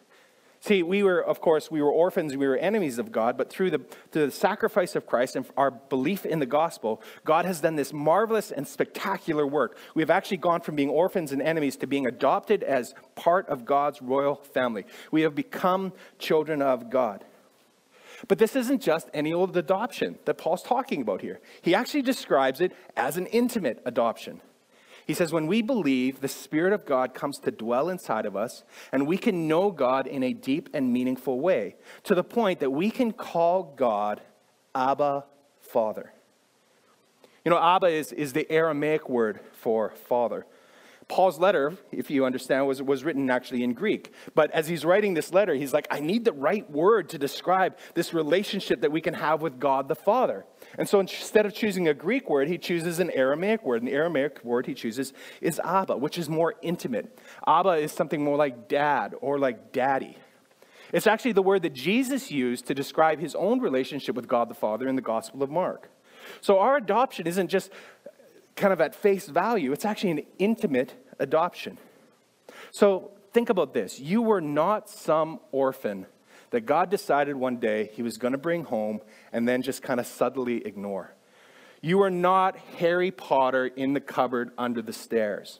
See, 0.59 0.81
we 0.81 1.03
were, 1.03 1.23
of 1.23 1.39
course, 1.39 1.69
we 1.69 1.81
were 1.81 1.91
orphans, 1.91 2.35
we 2.35 2.47
were 2.47 2.57
enemies 2.57 2.97
of 2.97 3.11
God, 3.11 3.37
but 3.37 3.49
through 3.49 3.69
the, 3.71 3.79
through 4.11 4.25
the 4.25 4.31
sacrifice 4.31 4.95
of 4.95 5.05
Christ 5.05 5.35
and 5.35 5.45
our 5.55 5.71
belief 5.71 6.25
in 6.25 6.39
the 6.39 6.45
gospel, 6.45 7.01
God 7.23 7.45
has 7.45 7.61
done 7.61 7.75
this 7.75 7.93
marvelous 7.93 8.51
and 8.51 8.67
spectacular 8.67 9.45
work. 9.45 9.77
We 9.93 10.01
have 10.01 10.09
actually 10.09 10.37
gone 10.37 10.61
from 10.61 10.75
being 10.75 10.89
orphans 10.89 11.31
and 11.31 11.41
enemies 11.41 11.77
to 11.77 11.87
being 11.87 12.07
adopted 12.07 12.63
as 12.63 12.95
part 13.15 13.47
of 13.49 13.65
God's 13.65 14.01
royal 14.01 14.35
family. 14.35 14.85
We 15.11 15.21
have 15.21 15.35
become 15.35 15.93
children 16.17 16.61
of 16.61 16.89
God. 16.89 17.23
But 18.27 18.39
this 18.39 18.55
isn't 18.55 18.81
just 18.81 19.09
any 19.13 19.31
old 19.31 19.55
adoption 19.55 20.17
that 20.25 20.37
Paul's 20.37 20.63
talking 20.63 21.01
about 21.01 21.21
here. 21.21 21.39
He 21.61 21.75
actually 21.75 22.01
describes 22.01 22.61
it 22.61 22.71
as 22.95 23.17
an 23.17 23.27
intimate 23.27 23.81
adoption. 23.85 24.41
He 25.05 25.13
says, 25.13 25.31
when 25.31 25.47
we 25.47 25.61
believe, 25.61 26.19
the 26.19 26.27
Spirit 26.27 26.73
of 26.73 26.85
God 26.85 27.13
comes 27.13 27.39
to 27.39 27.51
dwell 27.51 27.87
inside 27.87 28.25
of 28.25 28.35
us, 28.35 28.63
and 28.91 29.07
we 29.07 29.17
can 29.17 29.47
know 29.47 29.71
God 29.71 30.05
in 30.05 30.21
a 30.21 30.33
deep 30.33 30.69
and 30.73 30.91
meaningful 30.91 31.39
way, 31.39 31.75
to 32.03 32.13
the 32.13 32.23
point 32.23 32.59
that 32.59 32.71
we 32.71 32.91
can 32.91 33.13
call 33.13 33.73
God 33.77 34.19
Abba, 34.75 35.25
Father. 35.61 36.11
You 37.45 37.51
know, 37.51 37.57
Abba 37.57 37.87
is, 37.87 38.11
is 38.11 38.33
the 38.33 38.51
Aramaic 38.51 39.07
word 39.07 39.39
for 39.53 39.93
father. 40.09 40.45
Paul's 41.09 41.39
letter, 41.39 41.73
if 41.91 42.11
you 42.11 42.25
understand, 42.25 42.67
was, 42.67 42.81
was 42.81 43.05
written 43.05 43.29
actually 43.29 43.63
in 43.63 43.73
Greek. 43.73 44.11
But 44.35 44.51
as 44.51 44.67
he's 44.67 44.83
writing 44.83 45.13
this 45.13 45.31
letter, 45.31 45.55
he's 45.55 45.71
like, 45.71 45.87
I 45.89 46.01
need 46.01 46.25
the 46.25 46.33
right 46.33 46.69
word 46.69 47.09
to 47.09 47.17
describe 47.17 47.77
this 47.93 48.13
relationship 48.13 48.81
that 48.81 48.91
we 48.91 48.99
can 48.99 49.13
have 49.13 49.41
with 49.41 49.57
God 49.57 49.87
the 49.87 49.95
Father. 49.95 50.45
And 50.77 50.87
so 50.87 50.99
instead 50.99 51.45
of 51.45 51.53
choosing 51.53 51.87
a 51.87 51.93
Greek 51.93 52.29
word, 52.29 52.49
he 52.49 52.57
chooses 52.57 52.99
an 52.99 53.09
Aramaic 53.11 53.63
word. 53.63 53.81
And 53.81 53.87
the 53.87 53.93
Aramaic 53.93 54.43
word 54.43 54.65
he 54.65 54.73
chooses 54.73 55.13
is 55.39 55.61
Abba, 55.63 55.95
which 55.95 56.17
is 56.17 56.27
more 56.27 56.55
intimate. 56.61 57.17
Abba 57.47 57.75
is 57.75 57.93
something 57.93 58.21
more 58.21 58.35
like 58.35 58.67
dad 58.67 59.15
or 59.21 59.39
like 59.39 59.71
daddy. 59.71 60.17
It's 60.91 61.07
actually 61.07 61.33
the 61.33 61.41
word 61.41 61.63
that 61.63 61.73
Jesus 61.73 62.31
used 62.31 62.67
to 62.67 62.73
describe 62.73 63.19
his 63.19 63.33
own 63.35 63.59
relationship 63.59 64.15
with 64.15 64.27
God 64.27 64.49
the 64.49 64.55
Father 64.55 64.87
in 64.89 64.95
the 64.95 65.01
Gospel 65.01 65.41
of 65.41 65.49
Mark. 65.49 65.89
So 66.41 66.59
our 66.59 66.77
adoption 66.77 67.27
isn't 67.27 67.47
just 67.47 67.71
kind 68.57 68.73
of 68.73 68.81
at 68.81 68.93
face 68.93 69.27
value, 69.27 69.71
it's 69.71 69.85
actually 69.85 70.11
an 70.11 70.21
intimate 70.39 70.93
adoption. 71.19 71.77
So 72.71 73.11
think 73.31 73.49
about 73.49 73.73
this 73.73 73.99
you 73.99 74.21
were 74.21 74.41
not 74.41 74.89
some 74.89 75.39
orphan 75.51 76.07
that 76.49 76.65
God 76.65 76.89
decided 76.89 77.35
one 77.35 77.57
day 77.57 77.89
he 77.93 78.01
was 78.01 78.17
going 78.17 78.31
to 78.31 78.37
bring 78.37 78.63
home 78.63 79.01
and 79.31 79.47
then 79.47 79.61
just 79.61 79.81
kind 79.81 79.99
of 79.99 80.07
subtly 80.07 80.65
ignore. 80.65 81.13
You 81.81 82.01
are 82.01 82.09
not 82.09 82.57
Harry 82.77 83.11
Potter 83.11 83.67
in 83.67 83.93
the 83.93 83.99
cupboard 83.99 84.51
under 84.57 84.81
the 84.81 84.93
stairs. 84.93 85.59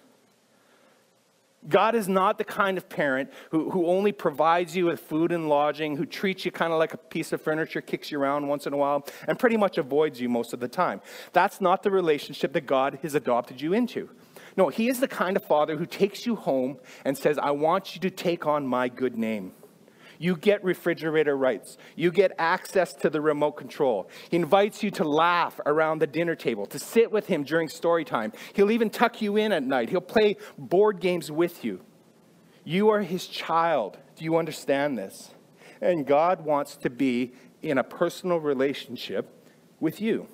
God 1.69 1.95
is 1.95 2.07
not 2.07 2.38
the 2.38 2.43
kind 2.43 2.77
of 2.77 2.88
parent 2.89 3.31
who, 3.51 3.69
who 3.69 3.88
only 3.88 4.12
provides 4.12 4.75
you 4.75 4.86
with 4.86 5.00
food 5.00 5.31
and 5.31 5.50
lodging, 5.50 5.97
who 5.97 6.05
treats 6.05 6.45
you 6.45 6.51
kind 6.51 6.71
of 6.71 6.79
like 6.79 6.93
a 6.93 6.97
piece 6.97 7.33
of 7.33 7.41
furniture, 7.41 7.81
kicks 7.81 8.12
you 8.12 8.19
around 8.19 8.47
once 8.47 8.65
in 8.65 8.74
a 8.74 8.77
while, 8.77 9.05
and 9.27 9.38
pretty 9.38 9.57
much 9.57 9.77
avoids 9.77 10.19
you 10.21 10.29
most 10.29 10.53
of 10.53 10.59
the 10.59 10.67
time. 10.67 11.01
That's 11.33 11.59
not 11.62 11.83
the 11.83 11.91
relationship 11.91 12.53
that 12.53 12.65
God 12.65 13.00
has 13.01 13.15
adopted 13.15 13.62
you 13.62 13.74
into. 13.74 14.09
No, 14.55 14.69
He 14.69 14.88
is 14.88 15.00
the 15.00 15.07
kind 15.07 15.38
of 15.38 15.43
father 15.43 15.77
who 15.77 15.86
takes 15.86 16.25
you 16.25 16.36
home 16.36 16.77
and 17.05 17.17
says, 17.17 17.38
I 17.38 17.51
want 17.51 17.95
you 17.95 18.01
to 18.01 18.09
take 18.09 18.45
on 18.45 18.65
my 18.65 18.89
good 18.89 19.17
name. 19.17 19.53
You 20.19 20.36
get 20.36 20.63
refrigerator 20.63 21.36
rights. 21.38 21.77
You 21.95 22.12
get 22.12 22.31
access 22.38 22.93
to 22.95 23.09
the 23.09 23.21
remote 23.21 23.53
control. 23.53 24.09
He 24.29 24.38
invites 24.38 24.83
you 24.83 24.91
to 24.91 25.03
laugh 25.03 25.59
around 25.65 26.00
the 26.00 26.07
dinner 26.07 26.36
table, 26.36 26.65
to 26.67 26.79
sit 26.79 27.12
with 27.12 27.27
him 27.27 27.43
during 27.43 27.69
story 27.69 28.05
time. 28.05 28.33
He'll 28.53 28.71
even 28.71 28.89
tuck 28.89 29.21
you 29.21 29.38
in 29.38 29.51
at 29.51 29.63
night. 29.63 29.89
He'll 29.89 30.01
play 30.01 30.38
board 30.57 31.00
games 31.00 31.31
with 31.31 31.63
you. 31.63 31.81
You 32.63 32.89
are 32.89 33.01
his 33.01 33.27
child. 33.27 33.97
Do 34.15 34.25
you 34.25 34.38
understand 34.38 34.97
this? 34.97 35.31
And 35.79 36.05
God 36.05 36.41
wants 36.41 36.75
to 36.77 36.89
be 36.89 37.33
in 37.62 37.77
a 37.77 37.83
personal 37.83 38.39
relationship 38.39 39.33
with 39.79 40.01
you. 40.01 40.27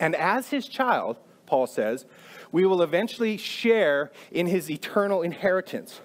And 0.00 0.14
as 0.14 0.50
his 0.50 0.68
child, 0.68 1.16
Paul 1.46 1.66
says, 1.66 2.04
we 2.52 2.66
will 2.66 2.82
eventually 2.82 3.36
share 3.36 4.10
in 4.30 4.46
his 4.46 4.70
eternal 4.70 5.22
inheritance. 5.22 6.00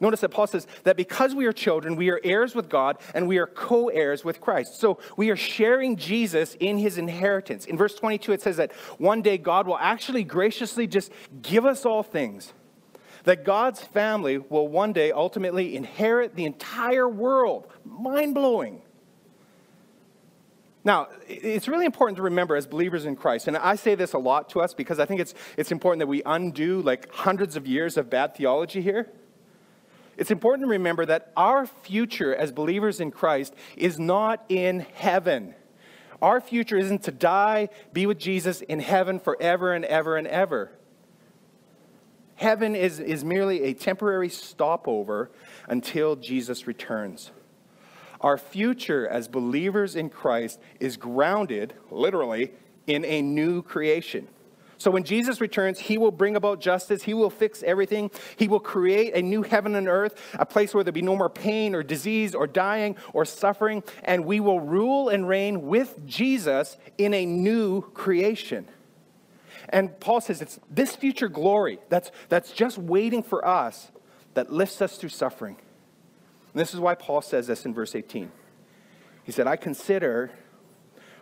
Notice 0.00 0.20
that 0.20 0.28
Paul 0.28 0.46
says 0.46 0.66
that 0.84 0.96
because 0.96 1.34
we 1.34 1.46
are 1.46 1.52
children, 1.52 1.96
we 1.96 2.10
are 2.10 2.20
heirs 2.22 2.54
with 2.54 2.68
God 2.68 2.98
and 3.14 3.26
we 3.26 3.38
are 3.38 3.46
co 3.46 3.88
heirs 3.88 4.24
with 4.24 4.40
Christ. 4.40 4.78
So 4.78 4.98
we 5.16 5.30
are 5.30 5.36
sharing 5.36 5.96
Jesus 5.96 6.56
in 6.60 6.78
his 6.78 6.98
inheritance. 6.98 7.64
In 7.64 7.76
verse 7.76 7.94
22, 7.96 8.32
it 8.32 8.42
says 8.42 8.56
that 8.58 8.72
one 8.98 9.22
day 9.22 9.38
God 9.38 9.66
will 9.66 9.78
actually 9.78 10.22
graciously 10.22 10.86
just 10.86 11.12
give 11.42 11.66
us 11.66 11.84
all 11.84 12.02
things. 12.02 12.52
That 13.24 13.44
God's 13.44 13.80
family 13.82 14.38
will 14.38 14.68
one 14.68 14.92
day 14.92 15.10
ultimately 15.10 15.74
inherit 15.74 16.36
the 16.36 16.44
entire 16.44 17.08
world. 17.08 17.66
Mind 17.84 18.34
blowing. 18.34 18.82
Now, 20.84 21.08
it's 21.26 21.66
really 21.66 21.84
important 21.84 22.16
to 22.16 22.22
remember 22.22 22.56
as 22.56 22.66
believers 22.66 23.04
in 23.04 23.16
Christ, 23.16 23.48
and 23.48 23.56
I 23.56 23.74
say 23.74 23.94
this 23.96 24.12
a 24.12 24.18
lot 24.18 24.48
to 24.50 24.60
us 24.60 24.72
because 24.72 24.98
I 25.00 25.04
think 25.04 25.20
it's, 25.20 25.34
it's 25.56 25.72
important 25.72 25.98
that 25.98 26.06
we 26.06 26.22
undo 26.24 26.80
like 26.82 27.12
hundreds 27.12 27.56
of 27.56 27.66
years 27.66 27.96
of 27.96 28.08
bad 28.08 28.36
theology 28.36 28.80
here. 28.80 29.10
It's 30.18 30.32
important 30.32 30.66
to 30.66 30.70
remember 30.70 31.06
that 31.06 31.32
our 31.36 31.64
future 31.64 32.34
as 32.34 32.50
believers 32.50 33.00
in 33.00 33.12
Christ 33.12 33.54
is 33.76 34.00
not 34.00 34.44
in 34.48 34.80
heaven. 34.94 35.54
Our 36.20 36.40
future 36.40 36.76
isn't 36.76 37.04
to 37.04 37.12
die, 37.12 37.68
be 37.92 38.04
with 38.04 38.18
Jesus 38.18 38.60
in 38.60 38.80
heaven 38.80 39.20
forever 39.20 39.72
and 39.72 39.84
ever 39.84 40.16
and 40.16 40.26
ever. 40.26 40.72
Heaven 42.34 42.74
is, 42.74 42.98
is 42.98 43.24
merely 43.24 43.62
a 43.62 43.74
temporary 43.74 44.28
stopover 44.28 45.30
until 45.68 46.16
Jesus 46.16 46.66
returns. 46.66 47.30
Our 48.20 48.38
future 48.38 49.06
as 49.06 49.28
believers 49.28 49.94
in 49.94 50.10
Christ 50.10 50.58
is 50.80 50.96
grounded, 50.96 51.74
literally, 51.92 52.50
in 52.88 53.04
a 53.04 53.22
new 53.22 53.62
creation. 53.62 54.26
So 54.78 54.92
when 54.92 55.02
Jesus 55.02 55.40
returns, 55.40 55.80
he 55.80 55.98
will 55.98 56.12
bring 56.12 56.36
about 56.36 56.60
justice. 56.60 57.02
He 57.02 57.12
will 57.12 57.30
fix 57.30 57.64
everything. 57.64 58.12
He 58.36 58.46
will 58.46 58.60
create 58.60 59.14
a 59.14 59.20
new 59.20 59.42
heaven 59.42 59.74
and 59.74 59.88
earth, 59.88 60.14
a 60.34 60.46
place 60.46 60.72
where 60.72 60.84
there 60.84 60.92
be 60.92 61.02
no 61.02 61.16
more 61.16 61.28
pain 61.28 61.74
or 61.74 61.82
disease 61.82 62.32
or 62.32 62.46
dying 62.46 62.96
or 63.12 63.24
suffering. 63.24 63.82
And 64.04 64.24
we 64.24 64.38
will 64.38 64.60
rule 64.60 65.08
and 65.08 65.28
reign 65.28 65.62
with 65.62 66.06
Jesus 66.06 66.76
in 66.96 67.12
a 67.12 67.26
new 67.26 67.82
creation. 67.90 68.68
And 69.68 69.98
Paul 69.98 70.20
says 70.20 70.40
it's 70.40 70.60
this 70.70 70.94
future 70.94 71.28
glory 71.28 71.80
that's, 71.88 72.12
that's 72.28 72.52
just 72.52 72.78
waiting 72.78 73.24
for 73.24 73.46
us 73.46 73.90
that 74.34 74.52
lifts 74.52 74.80
us 74.80 74.96
through 74.96 75.08
suffering. 75.10 75.56
And 76.52 76.60
this 76.60 76.72
is 76.72 76.78
why 76.78 76.94
Paul 76.94 77.20
says 77.20 77.48
this 77.48 77.66
in 77.66 77.74
verse 77.74 77.96
18. 77.96 78.30
He 79.24 79.32
said, 79.32 79.48
I 79.48 79.56
consider 79.56 80.30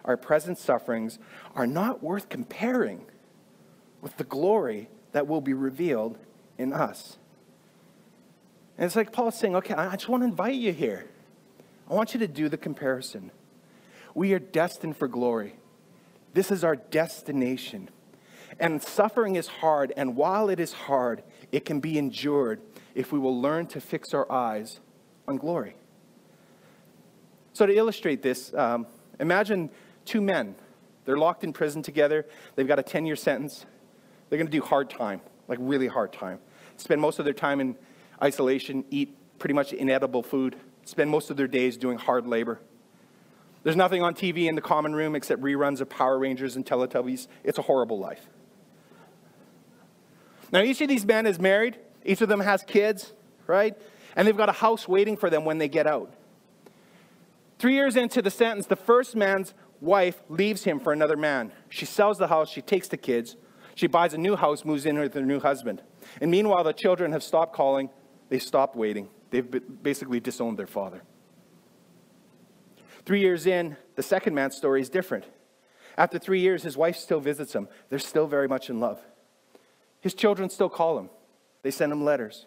our 0.04 0.16
present 0.16 0.58
sufferings 0.58 1.18
are 1.54 1.66
not 1.66 2.02
worth 2.02 2.28
comparing 2.28 3.06
with 4.06 4.18
the 4.18 4.24
glory 4.24 4.88
that 5.10 5.26
will 5.26 5.40
be 5.40 5.52
revealed 5.52 6.16
in 6.58 6.72
us. 6.72 7.16
And 8.78 8.86
it's 8.86 8.94
like 8.94 9.10
Paul's 9.10 9.36
saying, 9.36 9.56
okay, 9.56 9.74
I 9.74 9.96
just 9.96 10.08
want 10.08 10.20
to 10.20 10.26
invite 10.28 10.54
you 10.54 10.72
here. 10.72 11.06
I 11.90 11.94
want 11.94 12.14
you 12.14 12.20
to 12.20 12.28
do 12.28 12.48
the 12.48 12.56
comparison. 12.56 13.32
We 14.14 14.32
are 14.32 14.38
destined 14.38 14.96
for 14.96 15.08
glory. 15.08 15.56
This 16.34 16.52
is 16.52 16.62
our 16.62 16.76
destination. 16.76 17.88
And 18.60 18.80
suffering 18.80 19.34
is 19.34 19.48
hard, 19.48 19.92
and 19.96 20.14
while 20.14 20.50
it 20.50 20.60
is 20.60 20.72
hard, 20.72 21.24
it 21.50 21.64
can 21.64 21.80
be 21.80 21.98
endured 21.98 22.60
if 22.94 23.10
we 23.10 23.18
will 23.18 23.40
learn 23.40 23.66
to 23.66 23.80
fix 23.80 24.14
our 24.14 24.30
eyes 24.30 24.78
on 25.26 25.36
glory. 25.36 25.74
So, 27.54 27.66
to 27.66 27.76
illustrate 27.76 28.22
this, 28.22 28.54
um, 28.54 28.86
imagine 29.18 29.68
two 30.04 30.20
men. 30.20 30.54
They're 31.06 31.18
locked 31.18 31.42
in 31.42 31.52
prison 31.52 31.82
together, 31.82 32.24
they've 32.54 32.68
got 32.68 32.78
a 32.78 32.84
10 32.84 33.04
year 33.04 33.16
sentence. 33.16 33.66
They're 34.28 34.38
going 34.38 34.46
to 34.46 34.52
do 34.52 34.62
hard 34.62 34.90
time, 34.90 35.20
like 35.48 35.58
really 35.60 35.86
hard 35.86 36.12
time. 36.12 36.38
Spend 36.76 37.00
most 37.00 37.18
of 37.18 37.24
their 37.24 37.34
time 37.34 37.60
in 37.60 37.76
isolation, 38.22 38.84
eat 38.90 39.16
pretty 39.38 39.54
much 39.54 39.72
inedible 39.72 40.22
food, 40.22 40.56
spend 40.84 41.10
most 41.10 41.30
of 41.30 41.36
their 41.36 41.48
days 41.48 41.76
doing 41.76 41.98
hard 41.98 42.26
labor. 42.26 42.60
There's 43.62 43.76
nothing 43.76 44.02
on 44.02 44.14
TV 44.14 44.46
in 44.46 44.54
the 44.54 44.60
common 44.60 44.94
room 44.94 45.16
except 45.16 45.42
reruns 45.42 45.80
of 45.80 45.88
Power 45.88 46.18
Rangers 46.18 46.56
and 46.56 46.64
Teletubbies. 46.64 47.26
It's 47.42 47.58
a 47.58 47.62
horrible 47.62 47.98
life. 47.98 48.28
Now, 50.52 50.62
each 50.62 50.80
of 50.80 50.88
these 50.88 51.04
men 51.04 51.26
is 51.26 51.40
married, 51.40 51.76
each 52.04 52.20
of 52.20 52.28
them 52.28 52.40
has 52.40 52.62
kids, 52.62 53.12
right? 53.46 53.76
And 54.14 54.26
they've 54.26 54.36
got 54.36 54.48
a 54.48 54.52
house 54.52 54.86
waiting 54.86 55.16
for 55.16 55.28
them 55.28 55.44
when 55.44 55.58
they 55.58 55.68
get 55.68 55.86
out. 55.86 56.12
Three 57.58 57.74
years 57.74 57.96
into 57.96 58.22
the 58.22 58.30
sentence, 58.30 58.66
the 58.66 58.76
first 58.76 59.16
man's 59.16 59.54
wife 59.80 60.22
leaves 60.28 60.64
him 60.64 60.78
for 60.78 60.92
another 60.92 61.16
man. 61.16 61.52
She 61.68 61.86
sells 61.86 62.18
the 62.18 62.28
house, 62.28 62.48
she 62.48 62.62
takes 62.62 62.88
the 62.88 62.96
kids, 62.96 63.36
she 63.76 63.86
buys 63.86 64.14
a 64.14 64.18
new 64.18 64.36
house, 64.36 64.64
moves 64.64 64.86
in 64.86 64.98
with 64.98 65.12
her 65.14 65.20
new 65.20 65.38
husband. 65.38 65.82
And 66.20 66.30
meanwhile, 66.30 66.64
the 66.64 66.72
children 66.72 67.12
have 67.12 67.22
stopped 67.22 67.54
calling, 67.54 67.90
they've 68.30 68.42
stopped 68.42 68.74
waiting. 68.74 69.08
They've 69.30 69.46
basically 69.82 70.18
disowned 70.18 70.58
their 70.58 70.66
father. 70.66 71.02
Three 73.04 73.20
years 73.20 73.46
in, 73.46 73.76
the 73.94 74.02
second 74.02 74.34
man's 74.34 74.56
story 74.56 74.80
is 74.80 74.88
different. 74.88 75.24
After 75.98 76.18
three 76.18 76.40
years, 76.40 76.62
his 76.62 76.76
wife 76.76 76.96
still 76.96 77.20
visits 77.20 77.54
him. 77.54 77.68
They're 77.90 77.98
still 77.98 78.26
very 78.26 78.48
much 78.48 78.70
in 78.70 78.80
love. 78.80 78.98
His 80.00 80.14
children 80.14 80.48
still 80.48 80.70
call 80.70 80.98
him, 80.98 81.10
they 81.62 81.70
send 81.70 81.92
him 81.92 82.02
letters. 82.02 82.46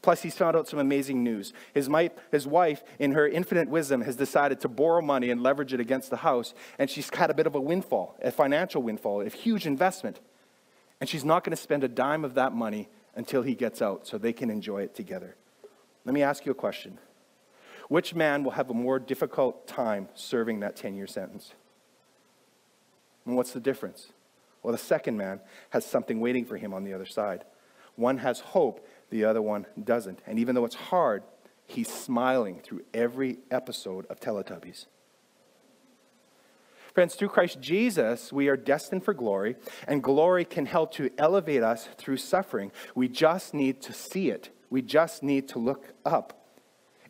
Plus, 0.00 0.22
he's 0.22 0.36
found 0.36 0.56
out 0.56 0.68
some 0.68 0.78
amazing 0.78 1.24
news. 1.24 1.52
His, 1.74 1.90
his 2.30 2.46
wife, 2.46 2.84
in 2.98 3.12
her 3.12 3.28
infinite 3.28 3.68
wisdom, 3.68 4.00
has 4.02 4.16
decided 4.16 4.60
to 4.60 4.68
borrow 4.68 5.02
money 5.02 5.30
and 5.30 5.42
leverage 5.42 5.74
it 5.74 5.80
against 5.80 6.08
the 6.08 6.18
house, 6.18 6.54
and 6.78 6.88
she's 6.88 7.10
had 7.12 7.30
a 7.30 7.34
bit 7.34 7.46
of 7.46 7.54
a 7.54 7.60
windfall, 7.60 8.16
a 8.22 8.30
financial 8.30 8.80
windfall, 8.80 9.20
a 9.20 9.28
huge 9.28 9.66
investment. 9.66 10.20
And 11.00 11.08
she's 11.08 11.24
not 11.24 11.44
going 11.44 11.56
to 11.56 11.62
spend 11.62 11.84
a 11.84 11.88
dime 11.88 12.24
of 12.24 12.34
that 12.34 12.52
money 12.52 12.88
until 13.14 13.42
he 13.42 13.54
gets 13.54 13.80
out 13.82 14.06
so 14.06 14.18
they 14.18 14.32
can 14.32 14.50
enjoy 14.50 14.82
it 14.82 14.94
together. 14.94 15.36
Let 16.04 16.14
me 16.14 16.22
ask 16.22 16.46
you 16.46 16.52
a 16.52 16.54
question 16.54 16.98
Which 17.88 18.14
man 18.14 18.44
will 18.44 18.52
have 18.52 18.70
a 18.70 18.74
more 18.74 18.98
difficult 18.98 19.66
time 19.66 20.08
serving 20.14 20.60
that 20.60 20.76
10 20.76 20.94
year 20.94 21.06
sentence? 21.06 21.52
And 23.26 23.36
what's 23.36 23.52
the 23.52 23.60
difference? 23.60 24.08
Well, 24.62 24.72
the 24.72 24.78
second 24.78 25.16
man 25.16 25.40
has 25.70 25.84
something 25.84 26.20
waiting 26.20 26.44
for 26.44 26.56
him 26.56 26.74
on 26.74 26.84
the 26.84 26.94
other 26.94 27.06
side. 27.06 27.44
One 27.94 28.18
has 28.18 28.40
hope, 28.40 28.86
the 29.10 29.24
other 29.24 29.42
one 29.42 29.66
doesn't. 29.82 30.20
And 30.26 30.38
even 30.38 30.54
though 30.54 30.64
it's 30.64 30.74
hard, 30.74 31.22
he's 31.66 31.88
smiling 31.88 32.60
through 32.60 32.82
every 32.94 33.38
episode 33.50 34.06
of 34.06 34.20
Teletubbies. 34.20 34.86
Friends, 36.94 37.14
through 37.14 37.28
Christ 37.28 37.60
Jesus, 37.60 38.32
we 38.32 38.48
are 38.48 38.56
destined 38.56 39.04
for 39.04 39.14
glory, 39.14 39.56
and 39.86 40.02
glory 40.02 40.44
can 40.44 40.66
help 40.66 40.92
to 40.94 41.10
elevate 41.18 41.62
us 41.62 41.88
through 41.98 42.16
suffering. 42.16 42.72
We 42.94 43.08
just 43.08 43.54
need 43.54 43.80
to 43.82 43.92
see 43.92 44.30
it, 44.30 44.50
we 44.70 44.82
just 44.82 45.22
need 45.22 45.48
to 45.48 45.58
look 45.58 45.94
up. 46.04 46.34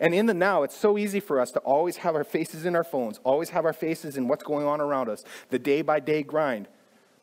And 0.00 0.14
in 0.14 0.26
the 0.26 0.34
now, 0.34 0.62
it's 0.62 0.76
so 0.76 0.96
easy 0.96 1.18
for 1.18 1.40
us 1.40 1.50
to 1.52 1.58
always 1.60 1.98
have 1.98 2.14
our 2.14 2.22
faces 2.22 2.64
in 2.64 2.76
our 2.76 2.84
phones, 2.84 3.18
always 3.24 3.50
have 3.50 3.64
our 3.64 3.72
faces 3.72 4.16
in 4.16 4.28
what's 4.28 4.44
going 4.44 4.66
on 4.66 4.80
around 4.80 5.08
us, 5.08 5.24
the 5.50 5.58
day 5.58 5.82
by 5.82 5.98
day 5.98 6.22
grind. 6.22 6.68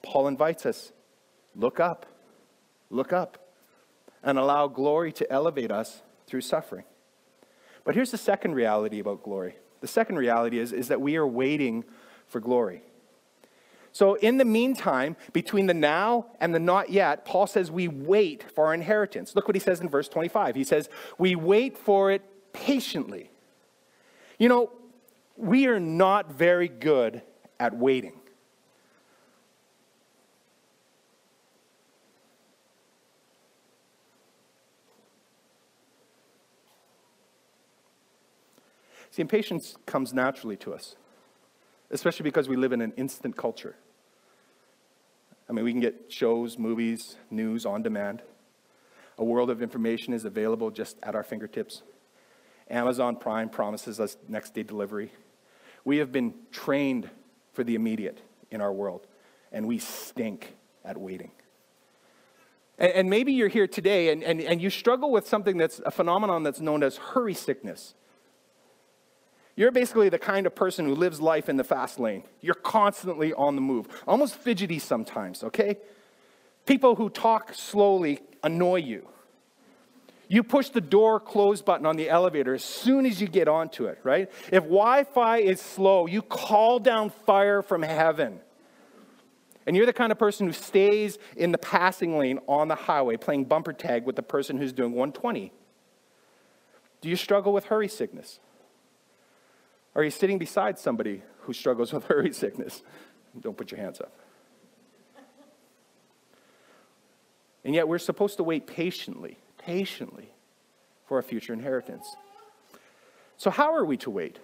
Paul 0.01 0.27
invites 0.27 0.65
us 0.65 0.91
look 1.55 1.79
up, 1.79 2.05
look 2.89 3.13
up, 3.13 3.47
and 4.21 4.37
allow 4.37 4.67
glory 4.67 5.13
to 5.13 5.31
elevate 5.31 5.71
us 5.71 6.01
through 6.27 6.41
suffering. 6.41 6.83
But 7.85 7.95
here's 7.95 8.11
the 8.11 8.17
second 8.17 8.55
reality 8.55 8.99
about 8.99 9.23
glory. 9.23 9.55
The 9.79 9.87
second 9.87 10.17
reality 10.17 10.59
is, 10.59 10.73
is 10.73 10.89
that 10.89 10.99
we 10.99 11.15
are 11.15 11.27
waiting 11.27 11.85
for 12.27 12.39
glory. 12.39 12.81
So, 13.91 14.15
in 14.15 14.37
the 14.37 14.43
meantime, 14.43 15.15
between 15.31 15.67
the 15.67 15.73
now 15.73 16.25
and 16.41 16.53
the 16.53 16.59
not 16.59 16.89
yet, 16.89 17.23
Paul 17.23 17.47
says 17.47 17.71
we 17.71 17.87
wait 17.87 18.43
for 18.51 18.65
our 18.65 18.73
inheritance. 18.73 19.33
Look 19.35 19.47
what 19.47 19.55
he 19.55 19.61
says 19.61 19.79
in 19.79 19.87
verse 19.87 20.09
25. 20.09 20.53
He 20.55 20.65
says, 20.65 20.89
We 21.17 21.37
wait 21.37 21.77
for 21.77 22.11
it 22.11 22.21
patiently. 22.51 23.29
You 24.37 24.49
know, 24.49 24.71
we 25.37 25.67
are 25.67 25.79
not 25.79 26.29
very 26.29 26.67
good 26.67 27.21
at 27.57 27.73
waiting. 27.77 28.19
See, 39.11 39.21
impatience 39.21 39.77
comes 39.85 40.13
naturally 40.13 40.57
to 40.57 40.73
us 40.73 40.97
especially 41.91 42.23
because 42.23 42.47
we 42.47 42.55
live 42.55 42.73
in 42.73 42.81
an 42.81 42.93
instant 42.97 43.35
culture. 43.37 43.75
I 45.49 45.53
mean, 45.53 45.63
we 45.63 45.71
can 45.71 45.81
get 45.81 46.05
shows, 46.09 46.57
movies, 46.57 47.17
news 47.29 47.65
on 47.65 47.83
demand. 47.83 48.21
A 49.17 49.23
world 49.23 49.49
of 49.49 49.61
information 49.61 50.13
is 50.13 50.25
available 50.25 50.71
just 50.71 50.97
at 51.03 51.15
our 51.15 51.23
fingertips. 51.23 51.83
Amazon 52.69 53.15
Prime 53.15 53.49
promises 53.49 53.99
us 53.99 54.17
next 54.27 54.53
day 54.53 54.63
delivery. 54.63 55.11
We 55.83 55.97
have 55.97 56.11
been 56.11 56.33
trained 56.51 57.09
for 57.53 57.63
the 57.63 57.75
immediate 57.75 58.19
in 58.49 58.59
our 58.59 58.73
world, 58.73 59.05
and 59.51 59.67
we 59.67 59.77
stink 59.77 60.55
at 60.83 60.97
waiting. 60.97 61.31
And, 62.77 62.91
and 62.91 63.09
maybe 63.09 63.33
you're 63.33 63.47
here 63.47 63.67
today 63.67 64.09
and, 64.11 64.23
and, 64.23 64.41
and 64.41 64.61
you 64.61 64.69
struggle 64.69 65.11
with 65.11 65.27
something 65.27 65.57
that's 65.57 65.79
a 65.85 65.91
phenomenon 65.91 66.43
that's 66.43 66.59
known 66.59 66.83
as 66.83 66.97
hurry 66.97 67.33
sickness. 67.33 67.93
You're 69.55 69.71
basically 69.71 70.09
the 70.09 70.19
kind 70.19 70.45
of 70.45 70.53
person 70.53 70.85
who 70.85 70.95
lives 70.95 71.21
life 71.21 71.47
in 71.47 71.55
the 71.55 71.63
fast 71.63 71.99
lane. 71.99 72.23
You're 72.41 72.55
constantly 72.55 73.33
on 73.33 73.55
the 73.55 73.61
move, 73.61 73.87
almost 74.05 74.35
fidgety 74.35 74.79
sometimes, 74.79 75.43
okay? 75.43 75.77
People 76.65 76.95
who 76.95 77.09
talk 77.09 77.53
slowly 77.53 78.19
annoy 78.43 78.77
you. 78.77 79.07
You 80.27 80.43
push 80.43 80.69
the 80.69 80.81
door 80.81 81.19
close 81.19 81.61
button 81.61 81.85
on 81.85 81.95
the 81.97 82.09
elevator 82.09 82.55
as 82.55 82.63
soon 82.63 83.05
as 83.05 83.21
you 83.21 83.27
get 83.27 83.47
onto 83.47 83.85
it, 83.85 83.99
right? 84.03 84.29
If 84.51 84.63
Wi 84.63 85.03
Fi 85.03 85.37
is 85.37 85.61
slow, 85.61 86.07
you 86.07 86.21
call 86.21 86.79
down 86.79 87.11
fire 87.11 87.61
from 87.61 87.83
heaven. 87.83 88.39
And 89.67 89.75
you're 89.75 89.85
the 89.85 89.93
kind 89.93 90.11
of 90.11 90.19
person 90.19 90.47
who 90.47 90.53
stays 90.53 91.17
in 91.35 91.51
the 91.51 91.57
passing 91.57 92.17
lane 92.17 92.39
on 92.47 92.67
the 92.67 92.75
highway 92.75 93.17
playing 93.17 93.45
bumper 93.45 93.73
tag 93.73 94.05
with 94.05 94.15
the 94.15 94.23
person 94.23 94.57
who's 94.57 94.73
doing 94.73 94.91
120. 94.91 95.51
Do 97.01 97.09
you 97.09 97.15
struggle 97.15 97.53
with 97.53 97.65
hurry 97.65 97.87
sickness? 97.87 98.39
Are 99.95 100.03
you 100.03 100.11
sitting 100.11 100.37
beside 100.37 100.77
somebody 100.77 101.23
who 101.41 101.53
struggles 101.53 101.93
with 101.93 102.03
hurry 102.07 102.33
sickness? 102.33 102.83
Don't 103.39 103.57
put 103.57 103.71
your 103.71 103.79
hands 103.79 104.01
up. 104.01 104.11
And 107.63 107.73
yet 107.73 107.87
we're 107.87 107.97
supposed 107.97 108.37
to 108.37 108.43
wait 108.43 108.67
patiently, 108.67 109.39
patiently 109.57 110.29
for 111.07 111.17
a 111.17 111.23
future 111.23 111.51
inheritance. 111.53 112.15
So, 113.37 113.49
how 113.49 113.73
are 113.73 113.83
we 113.83 113.97
to 113.97 114.09
wait? 114.09 114.37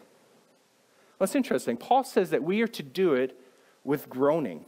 Well, 1.19 1.25
it's 1.25 1.35
interesting. 1.35 1.77
Paul 1.77 2.03
says 2.03 2.31
that 2.31 2.43
we 2.43 2.61
are 2.61 2.67
to 2.67 2.81
do 2.81 3.13
it 3.13 3.39
with 3.83 4.09
groaning. 4.09 4.65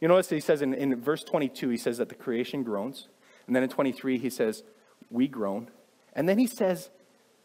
You 0.00 0.08
notice 0.08 0.28
he 0.28 0.40
says 0.40 0.60
in, 0.60 0.74
in 0.74 1.00
verse 1.00 1.22
22, 1.22 1.68
he 1.68 1.76
says 1.76 1.98
that 1.98 2.08
the 2.08 2.16
creation 2.16 2.64
groans. 2.64 3.06
And 3.46 3.54
then 3.54 3.62
in 3.62 3.68
23, 3.68 4.18
he 4.18 4.28
says, 4.28 4.64
we 5.08 5.28
groan. 5.28 5.70
And 6.14 6.28
then 6.28 6.38
he 6.38 6.48
says 6.48 6.90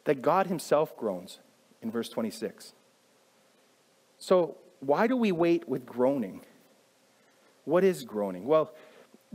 that 0.06 0.24
God 0.24 0.48
himself 0.48 0.98
groans 0.98 1.40
in 1.82 1.92
verse 1.92 2.10
26. 2.10 2.74
So, 4.20 4.58
why 4.80 5.08
do 5.08 5.16
we 5.16 5.32
wait 5.32 5.68
with 5.68 5.86
groaning? 5.86 6.42
What 7.66 7.84
is 7.84 8.04
groaning? 8.04 8.46
Well, 8.46 8.74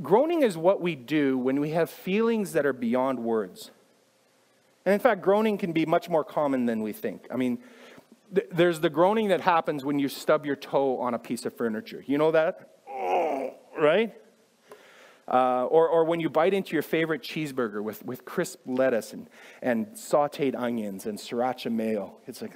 groaning 0.01 0.43
is 0.43 0.57
what 0.57 0.81
we 0.81 0.95
do 0.95 1.37
when 1.37 1.61
we 1.61 1.71
have 1.71 1.91
feelings 1.91 2.53
that 2.53 2.65
are 2.65 2.73
beyond 2.73 3.19
words. 3.19 3.71
And 4.85 4.93
in 4.93 5.01
fact, 5.01 5.23
groaning 5.23 5.59
can 5.59 5.73
be 5.73 5.87
much 5.87 6.09
more 6.09 6.25
common 6.25 6.67
than 6.67 6.83
we 6.83 6.93
think. 6.93 7.27
I 7.31 7.37
mean, 7.37 7.59
th- 8.35 8.49
there's 8.51 8.81
the 8.81 8.91
groaning 8.91 9.29
that 9.29 9.41
happens 9.41 9.85
when 9.85 9.99
you 9.99 10.09
stub 10.09 10.47
your 10.47 10.57
toe 10.57 10.99
on 10.99 11.15
a 11.15 11.19
piece 11.19 11.45
of 11.45 11.55
furniture. 11.55 12.03
You 12.07 12.19
know 12.19 12.33
that? 12.33 12.71
right? 13.79 14.15
Uh, 15.33 15.65
or, 15.65 15.89
or 15.89 16.05
when 16.05 16.21
you 16.21 16.29
bite 16.29 16.53
into 16.53 16.75
your 16.75 16.83
favorite 16.83 17.23
cheeseburger 17.23 17.83
with, 17.83 18.05
with 18.05 18.25
crisp 18.27 18.61
lettuce 18.67 19.15
and, 19.15 19.31
and 19.63 19.87
sauteed 19.89 20.55
onions 20.55 21.07
and 21.07 21.19
sriracha 21.19 21.73
mayo. 21.73 22.19
It's 22.27 22.43
like, 22.43 22.53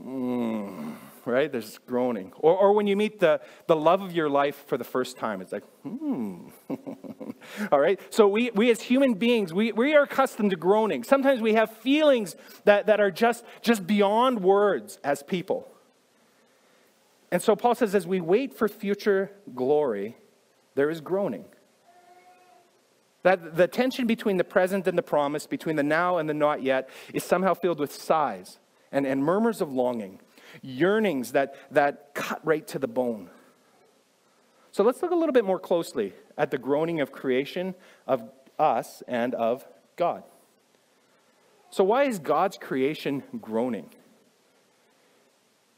mm, 0.00 0.94
right? 1.24 1.50
There's 1.50 1.78
groaning. 1.78 2.32
Or, 2.36 2.56
or 2.56 2.72
when 2.74 2.86
you 2.86 2.96
meet 2.96 3.18
the, 3.18 3.40
the 3.66 3.74
love 3.74 4.02
of 4.02 4.12
your 4.12 4.30
life 4.30 4.64
for 4.68 4.78
the 4.78 4.84
first 4.84 5.16
time, 5.16 5.40
it's 5.40 5.50
like, 5.50 5.64
hmm. 5.82 6.48
All 7.72 7.80
right? 7.80 8.00
So 8.14 8.28
we, 8.28 8.52
we 8.52 8.70
as 8.70 8.82
human 8.82 9.14
beings, 9.14 9.52
we, 9.52 9.72
we 9.72 9.94
are 9.94 10.04
accustomed 10.04 10.50
to 10.50 10.56
groaning. 10.56 11.02
Sometimes 11.02 11.40
we 11.40 11.54
have 11.54 11.72
feelings 11.78 12.36
that, 12.64 12.86
that 12.86 13.00
are 13.00 13.10
just, 13.10 13.44
just 13.62 13.84
beyond 13.84 14.44
words 14.44 15.00
as 15.02 15.24
people. 15.24 15.68
And 17.32 17.42
so 17.42 17.56
Paul 17.56 17.74
says, 17.74 17.96
as 17.96 18.06
we 18.06 18.20
wait 18.20 18.54
for 18.54 18.68
future 18.68 19.32
glory, 19.56 20.16
there 20.76 20.88
is 20.88 21.00
groaning. 21.00 21.46
That 23.26 23.56
the 23.56 23.66
tension 23.66 24.06
between 24.06 24.36
the 24.36 24.44
present 24.44 24.86
and 24.86 24.96
the 24.96 25.02
promise, 25.02 25.48
between 25.48 25.74
the 25.74 25.82
now 25.82 26.18
and 26.18 26.28
the 26.28 26.34
not 26.34 26.62
yet, 26.62 26.88
is 27.12 27.24
somehow 27.24 27.54
filled 27.54 27.80
with 27.80 27.92
sighs 27.92 28.60
and, 28.92 29.04
and 29.04 29.20
murmurs 29.20 29.60
of 29.60 29.72
longing, 29.72 30.20
yearnings 30.62 31.32
that, 31.32 31.56
that 31.72 32.14
cut 32.14 32.40
right 32.46 32.64
to 32.68 32.78
the 32.78 32.86
bone. 32.86 33.28
So 34.70 34.84
let's 34.84 35.02
look 35.02 35.10
a 35.10 35.16
little 35.16 35.32
bit 35.32 35.44
more 35.44 35.58
closely 35.58 36.12
at 36.38 36.52
the 36.52 36.58
groaning 36.58 37.00
of 37.00 37.10
creation, 37.10 37.74
of 38.06 38.22
us, 38.60 39.02
and 39.08 39.34
of 39.34 39.66
God. 39.96 40.22
So, 41.70 41.82
why 41.82 42.04
is 42.04 42.20
God's 42.20 42.56
creation 42.56 43.24
groaning? 43.40 43.90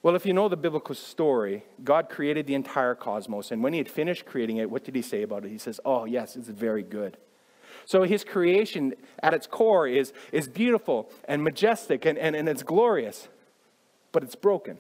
Well, 0.03 0.17
if 0.17 0.27
you 0.27 0.35
know 0.35 0.51
the 0.51 0.57
biblical 0.59 0.95
story, 0.95 1.65
God 1.83 2.11
created 2.11 2.47
the 2.47 2.55
entire 2.55 2.95
cosmos, 2.95 3.51
and 3.51 3.63
when 3.63 3.73
he 3.73 3.79
had 3.79 3.89
finished 3.89 4.27
creating 4.27 4.59
it, 4.59 4.71
what 4.71 4.85
did 4.85 4.95
he 4.95 5.01
say 5.01 5.23
about 5.23 5.47
it? 5.47 5.51
He 5.51 5.57
says, 5.57 5.81
Oh, 5.87 6.05
yes, 6.05 6.37
it's 6.37 6.49
very 6.49 6.83
good. 6.83 7.17
So 7.89 8.03
his 8.03 8.23
creation 8.23 8.93
at 9.23 9.33
its 9.33 9.47
core 9.47 9.89
is, 9.89 10.13
is 10.31 10.47
beautiful 10.47 11.11
and 11.27 11.43
majestic 11.43 12.05
and, 12.05 12.19
and, 12.19 12.37
and 12.37 12.47
it's 12.47 12.63
glorious, 12.63 13.29
but 14.13 14.23
it's 14.23 14.35
broken. 14.35 14.77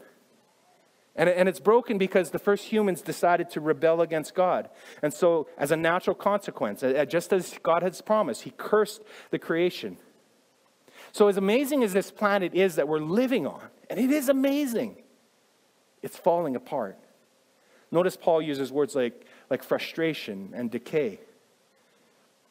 And, 1.16 1.30
and 1.30 1.48
it's 1.48 1.58
broken 1.58 1.96
because 1.96 2.32
the 2.32 2.38
first 2.38 2.66
humans 2.66 3.00
decided 3.00 3.48
to 3.52 3.62
rebel 3.62 4.02
against 4.02 4.34
God. 4.34 4.68
And 5.00 5.14
so, 5.14 5.48
as 5.56 5.70
a 5.70 5.76
natural 5.76 6.14
consequence, 6.14 6.84
just 7.08 7.32
as 7.32 7.58
God 7.62 7.82
has 7.82 8.02
promised, 8.02 8.42
he 8.42 8.52
cursed 8.58 9.00
the 9.30 9.38
creation. 9.38 9.96
So, 11.10 11.28
as 11.28 11.38
amazing 11.38 11.82
as 11.84 11.94
this 11.94 12.10
planet 12.10 12.54
is 12.54 12.74
that 12.74 12.88
we're 12.88 12.98
living 12.98 13.46
on, 13.46 13.62
and 13.88 13.98
it 13.98 14.10
is 14.10 14.28
amazing, 14.28 14.96
it's 16.02 16.18
falling 16.18 16.56
apart. 16.56 16.98
Notice 17.90 18.18
Paul 18.18 18.42
uses 18.42 18.70
words 18.70 18.94
like, 18.94 19.24
like 19.48 19.62
frustration 19.62 20.50
and 20.54 20.70
decay. 20.70 21.20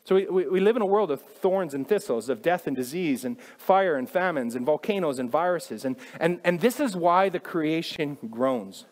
So 0.08 0.16
we, 0.16 0.48
we, 0.48 0.60
live 0.62 0.78
in 0.78 0.82
a 0.82 0.86
world 0.86 1.12
of 1.12 1.22
thorns 1.22 1.74
and 1.74 1.86
thistles, 1.86 2.30
of 2.30 2.42
death 2.42 2.66
and 2.66 2.74
disease, 2.74 3.26
and 3.26 3.36
fire 3.58 3.98
and 3.98 4.10
famines, 4.10 4.56
and 4.56 4.66
volcanoes 4.66 5.20
and 5.20 5.30
viruses. 5.30 5.84
And, 5.84 5.98
and, 6.18 6.40
and 6.46 6.62
this 6.62 6.80
is 6.80 6.96
why 6.96 7.28
the 7.28 7.42
creation 7.42 8.18
groans. 8.32 8.86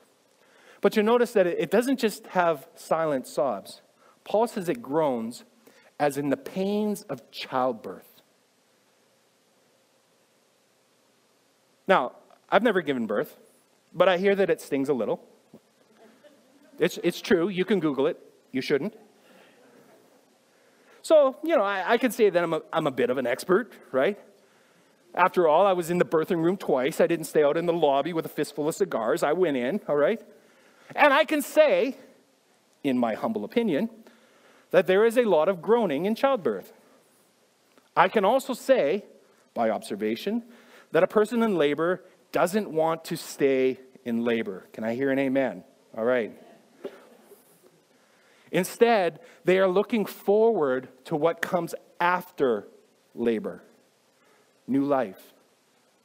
But 0.82 0.98
you 0.98 1.04
notice 1.04 1.32
that 1.32 1.48
it, 1.48 1.58
it 1.58 1.72
doesn't 1.72 2.00
just 2.00 2.28
have 2.28 2.68
silent 2.76 3.28
sobs. 3.28 3.82
Paul 4.26 4.48
says 4.48 4.68
it 4.68 4.82
groans 4.82 5.46
as 6.02 6.18
in 6.18 6.32
the 6.32 6.38
pains 6.38 7.04
of 7.04 7.32
childbirth. 7.32 8.22
Now, 11.88 12.12
I've 12.50 12.64
never 12.64 12.82
given 12.82 13.08
birth 13.08 13.38
but 13.96 14.10
I 14.10 14.18
hear 14.18 14.36
that 14.36 14.50
it 14.50 14.60
stings 14.60 14.90
a 14.90 14.94
little. 14.94 15.24
It's, 16.78 17.00
it's 17.02 17.22
true. 17.22 17.48
You 17.48 17.64
can 17.64 17.80
Google 17.80 18.06
it. 18.06 18.20
You 18.52 18.62
shouldn't. 18.62 18.94
So, 21.06 21.36
you 21.44 21.56
know, 21.56 21.62
I, 21.62 21.92
I 21.92 21.98
can 22.00 22.10
say 22.10 22.32
that 22.32 22.44
I'm 22.44 22.52
a, 22.52 22.62
I'm 22.74 22.88
a 22.88 22.92
bit 22.92 23.12
of 23.12 23.20
an 23.20 23.28
expert, 23.28 23.72
right? 23.92 24.18
After 25.14 25.48
all, 25.48 25.68
I 25.68 25.74
was 25.74 25.92
in 25.92 26.00
the 26.00 26.04
birthing 26.04 26.44
room 26.44 26.58
twice. 26.58 27.00
I 27.00 27.06
didn't 27.06 27.28
stay 27.28 27.44
out 27.44 27.58
in 27.58 27.68
the 27.68 27.74
lobby 27.74 28.12
with 28.12 28.26
a 28.26 28.30
fistful 28.30 28.68
of 28.68 28.74
cigars. 28.74 29.22
I 29.22 29.34
went 29.34 29.56
in, 29.56 29.82
all 29.88 29.98
right? 29.98 30.20
And 30.96 31.14
I 31.14 31.24
can 31.24 31.44
say, 31.44 31.96
in 32.84 32.98
my 32.98 33.14
humble 33.14 33.46
opinion, 33.46 33.92
that 34.72 34.88
there 34.88 35.06
is 35.06 35.16
a 35.16 35.26
lot 35.26 35.48
of 35.48 35.62
groaning 35.62 36.08
in 36.08 36.16
childbirth. 36.16 36.74
I 37.96 38.08
can 38.08 38.26
also 38.26 38.54
say, 38.54 39.06
by 39.54 39.70
observation, 39.70 40.42
that 40.92 41.04
a 41.04 41.08
person 41.08 41.44
in 41.44 41.56
labor 41.56 42.04
doesn't 42.32 42.68
want 42.68 43.06
to 43.06 43.16
stay 43.16 43.80
in 44.06 44.24
labor. 44.24 44.66
Can 44.74 44.84
I 44.84 44.96
hear 44.96 45.12
an 45.12 45.20
amen? 45.20 45.66
All 45.96 46.04
right. 46.04 46.34
Instead, 48.56 49.20
they 49.44 49.60
are 49.60 49.68
looking 49.68 50.06
forward 50.06 50.88
to 51.04 51.14
what 51.14 51.42
comes 51.42 51.76
after 52.00 52.66
labor 53.14 53.62
new 54.66 54.86
life, 54.86 55.34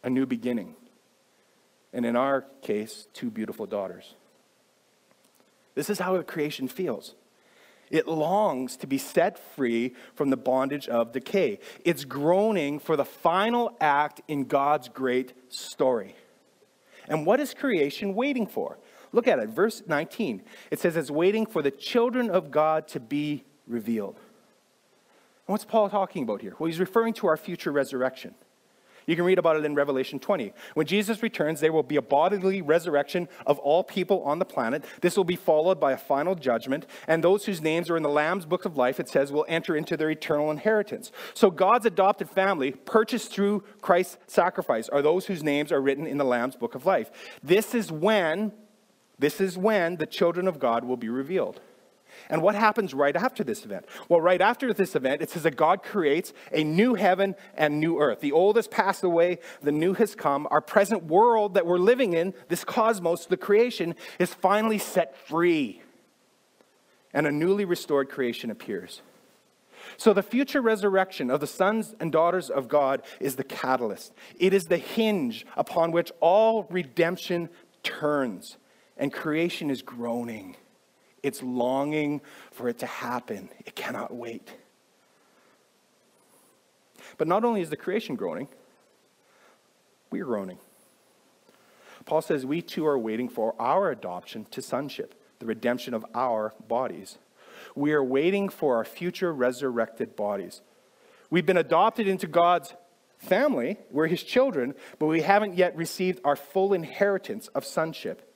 a 0.02 0.10
new 0.10 0.26
beginning. 0.26 0.74
And 1.92 2.04
in 2.04 2.16
our 2.16 2.44
case, 2.60 3.06
two 3.12 3.30
beautiful 3.30 3.66
daughters. 3.66 4.16
This 5.76 5.88
is 5.88 6.00
how 6.00 6.20
creation 6.22 6.66
feels. 6.66 7.14
It 7.88 8.08
longs 8.08 8.76
to 8.78 8.88
be 8.88 8.98
set 8.98 9.38
free 9.54 9.94
from 10.16 10.30
the 10.30 10.36
bondage 10.36 10.88
of 10.88 11.12
decay. 11.12 11.60
It's 11.84 12.04
groaning 12.04 12.80
for 12.80 12.96
the 12.96 13.04
final 13.04 13.76
act 13.80 14.22
in 14.26 14.46
God's 14.46 14.88
great 14.88 15.34
story. 15.52 16.16
And 17.08 17.24
what 17.24 17.38
is 17.38 17.54
creation 17.54 18.16
waiting 18.16 18.48
for? 18.48 18.78
Look 19.12 19.26
at 19.26 19.38
it, 19.38 19.48
verse 19.48 19.82
19. 19.86 20.42
It 20.70 20.78
says 20.78 20.96
it's 20.96 21.10
waiting 21.10 21.46
for 21.46 21.62
the 21.62 21.70
children 21.70 22.30
of 22.30 22.50
God 22.50 22.86
to 22.88 23.00
be 23.00 23.44
revealed. 23.66 24.16
And 24.16 25.52
what's 25.52 25.64
Paul 25.64 25.90
talking 25.90 26.22
about 26.22 26.42
here? 26.42 26.54
Well, 26.58 26.68
he's 26.68 26.80
referring 26.80 27.14
to 27.14 27.26
our 27.26 27.36
future 27.36 27.72
resurrection. 27.72 28.34
You 29.06 29.16
can 29.16 29.24
read 29.24 29.40
about 29.40 29.56
it 29.56 29.64
in 29.64 29.74
Revelation 29.74 30.20
20. 30.20 30.52
When 30.74 30.86
Jesus 30.86 31.20
returns, 31.20 31.58
there 31.58 31.72
will 31.72 31.82
be 31.82 31.96
a 31.96 32.02
bodily 32.02 32.62
resurrection 32.62 33.28
of 33.44 33.58
all 33.58 33.82
people 33.82 34.22
on 34.22 34.38
the 34.38 34.44
planet. 34.44 34.84
This 35.00 35.16
will 35.16 35.24
be 35.24 35.34
followed 35.34 35.80
by 35.80 35.90
a 35.92 35.96
final 35.96 36.36
judgment, 36.36 36.86
and 37.08 37.24
those 37.24 37.46
whose 37.46 37.60
names 37.60 37.90
are 37.90 37.96
in 37.96 38.04
the 38.04 38.08
Lamb's 38.08 38.46
book 38.46 38.64
of 38.64 38.76
life, 38.76 39.00
it 39.00 39.08
says, 39.08 39.32
will 39.32 39.46
enter 39.48 39.74
into 39.74 39.96
their 39.96 40.10
eternal 40.10 40.50
inheritance. 40.50 41.10
So 41.34 41.50
God's 41.50 41.86
adopted 41.86 42.30
family, 42.30 42.70
purchased 42.70 43.32
through 43.32 43.64
Christ's 43.80 44.18
sacrifice, 44.28 44.88
are 44.88 45.02
those 45.02 45.26
whose 45.26 45.42
names 45.42 45.72
are 45.72 45.80
written 45.80 46.06
in 46.06 46.18
the 46.18 46.24
Lamb's 46.24 46.54
book 46.54 46.76
of 46.76 46.86
life. 46.86 47.10
This 47.42 47.74
is 47.74 47.90
when, 47.90 48.52
this 49.20 49.40
is 49.40 49.56
when 49.56 49.96
the 49.96 50.06
children 50.06 50.48
of 50.48 50.58
God 50.58 50.84
will 50.84 50.96
be 50.96 51.08
revealed. 51.08 51.60
And 52.28 52.42
what 52.42 52.54
happens 52.54 52.92
right 52.92 53.14
after 53.14 53.44
this 53.44 53.64
event? 53.64 53.86
Well, 54.08 54.20
right 54.20 54.40
after 54.40 54.72
this 54.72 54.96
event, 54.96 55.22
it 55.22 55.30
says 55.30 55.44
that 55.44 55.56
God 55.56 55.82
creates 55.82 56.32
a 56.52 56.64
new 56.64 56.94
heaven 56.94 57.34
and 57.56 57.80
new 57.80 58.00
earth. 58.00 58.20
The 58.20 58.32
old 58.32 58.56
has 58.56 58.66
passed 58.66 59.04
away, 59.04 59.38
the 59.62 59.72
new 59.72 59.94
has 59.94 60.14
come. 60.14 60.48
Our 60.50 60.60
present 60.60 61.04
world 61.04 61.54
that 61.54 61.66
we're 61.66 61.78
living 61.78 62.14
in, 62.14 62.34
this 62.48 62.64
cosmos, 62.64 63.26
the 63.26 63.36
creation, 63.36 63.94
is 64.18 64.34
finally 64.34 64.78
set 64.78 65.16
free. 65.16 65.82
And 67.12 67.26
a 67.26 67.32
newly 67.32 67.64
restored 67.64 68.08
creation 68.08 68.50
appears. 68.50 69.02
So, 69.96 70.12
the 70.12 70.22
future 70.22 70.60
resurrection 70.60 71.30
of 71.30 71.40
the 71.40 71.46
sons 71.46 71.94
and 72.00 72.12
daughters 72.12 72.50
of 72.50 72.68
God 72.68 73.02
is 73.18 73.36
the 73.36 73.44
catalyst. 73.44 74.12
It 74.38 74.52
is 74.54 74.66
the 74.66 74.76
hinge 74.76 75.46
upon 75.56 75.90
which 75.90 76.12
all 76.20 76.66
redemption 76.70 77.48
turns, 77.82 78.56
and 79.00 79.10
creation 79.10 79.70
is 79.70 79.80
groaning. 79.82 80.54
It's 81.22 81.42
longing 81.42 82.20
for 82.52 82.68
it 82.68 82.78
to 82.80 82.86
happen. 82.86 83.48
It 83.64 83.74
cannot 83.74 84.14
wait. 84.14 84.48
But 87.18 87.26
not 87.26 87.44
only 87.44 87.62
is 87.62 87.70
the 87.70 87.76
creation 87.76 88.14
groaning, 88.14 88.48
we're 90.10 90.26
groaning. 90.26 90.58
Paul 92.04 92.22
says 92.22 92.44
we 92.44 92.62
too 92.62 92.86
are 92.86 92.98
waiting 92.98 93.28
for 93.28 93.54
our 93.58 93.90
adoption 93.90 94.46
to 94.50 94.62
sonship, 94.62 95.14
the 95.38 95.46
redemption 95.46 95.94
of 95.94 96.04
our 96.14 96.54
bodies. 96.68 97.18
We 97.74 97.92
are 97.92 98.04
waiting 98.04 98.48
for 98.50 98.76
our 98.76 98.84
future 98.84 99.32
resurrected 99.32 100.14
bodies. 100.14 100.60
We've 101.30 101.46
been 101.46 101.56
adopted 101.56 102.06
into 102.06 102.26
God's 102.26 102.74
family, 103.18 103.78
we're 103.90 104.08
his 104.08 104.22
children, 104.22 104.74
but 104.98 105.06
we 105.06 105.22
haven't 105.22 105.56
yet 105.56 105.76
received 105.76 106.20
our 106.24 106.36
full 106.36 106.74
inheritance 106.74 107.48
of 107.48 107.64
sonship. 107.64 108.29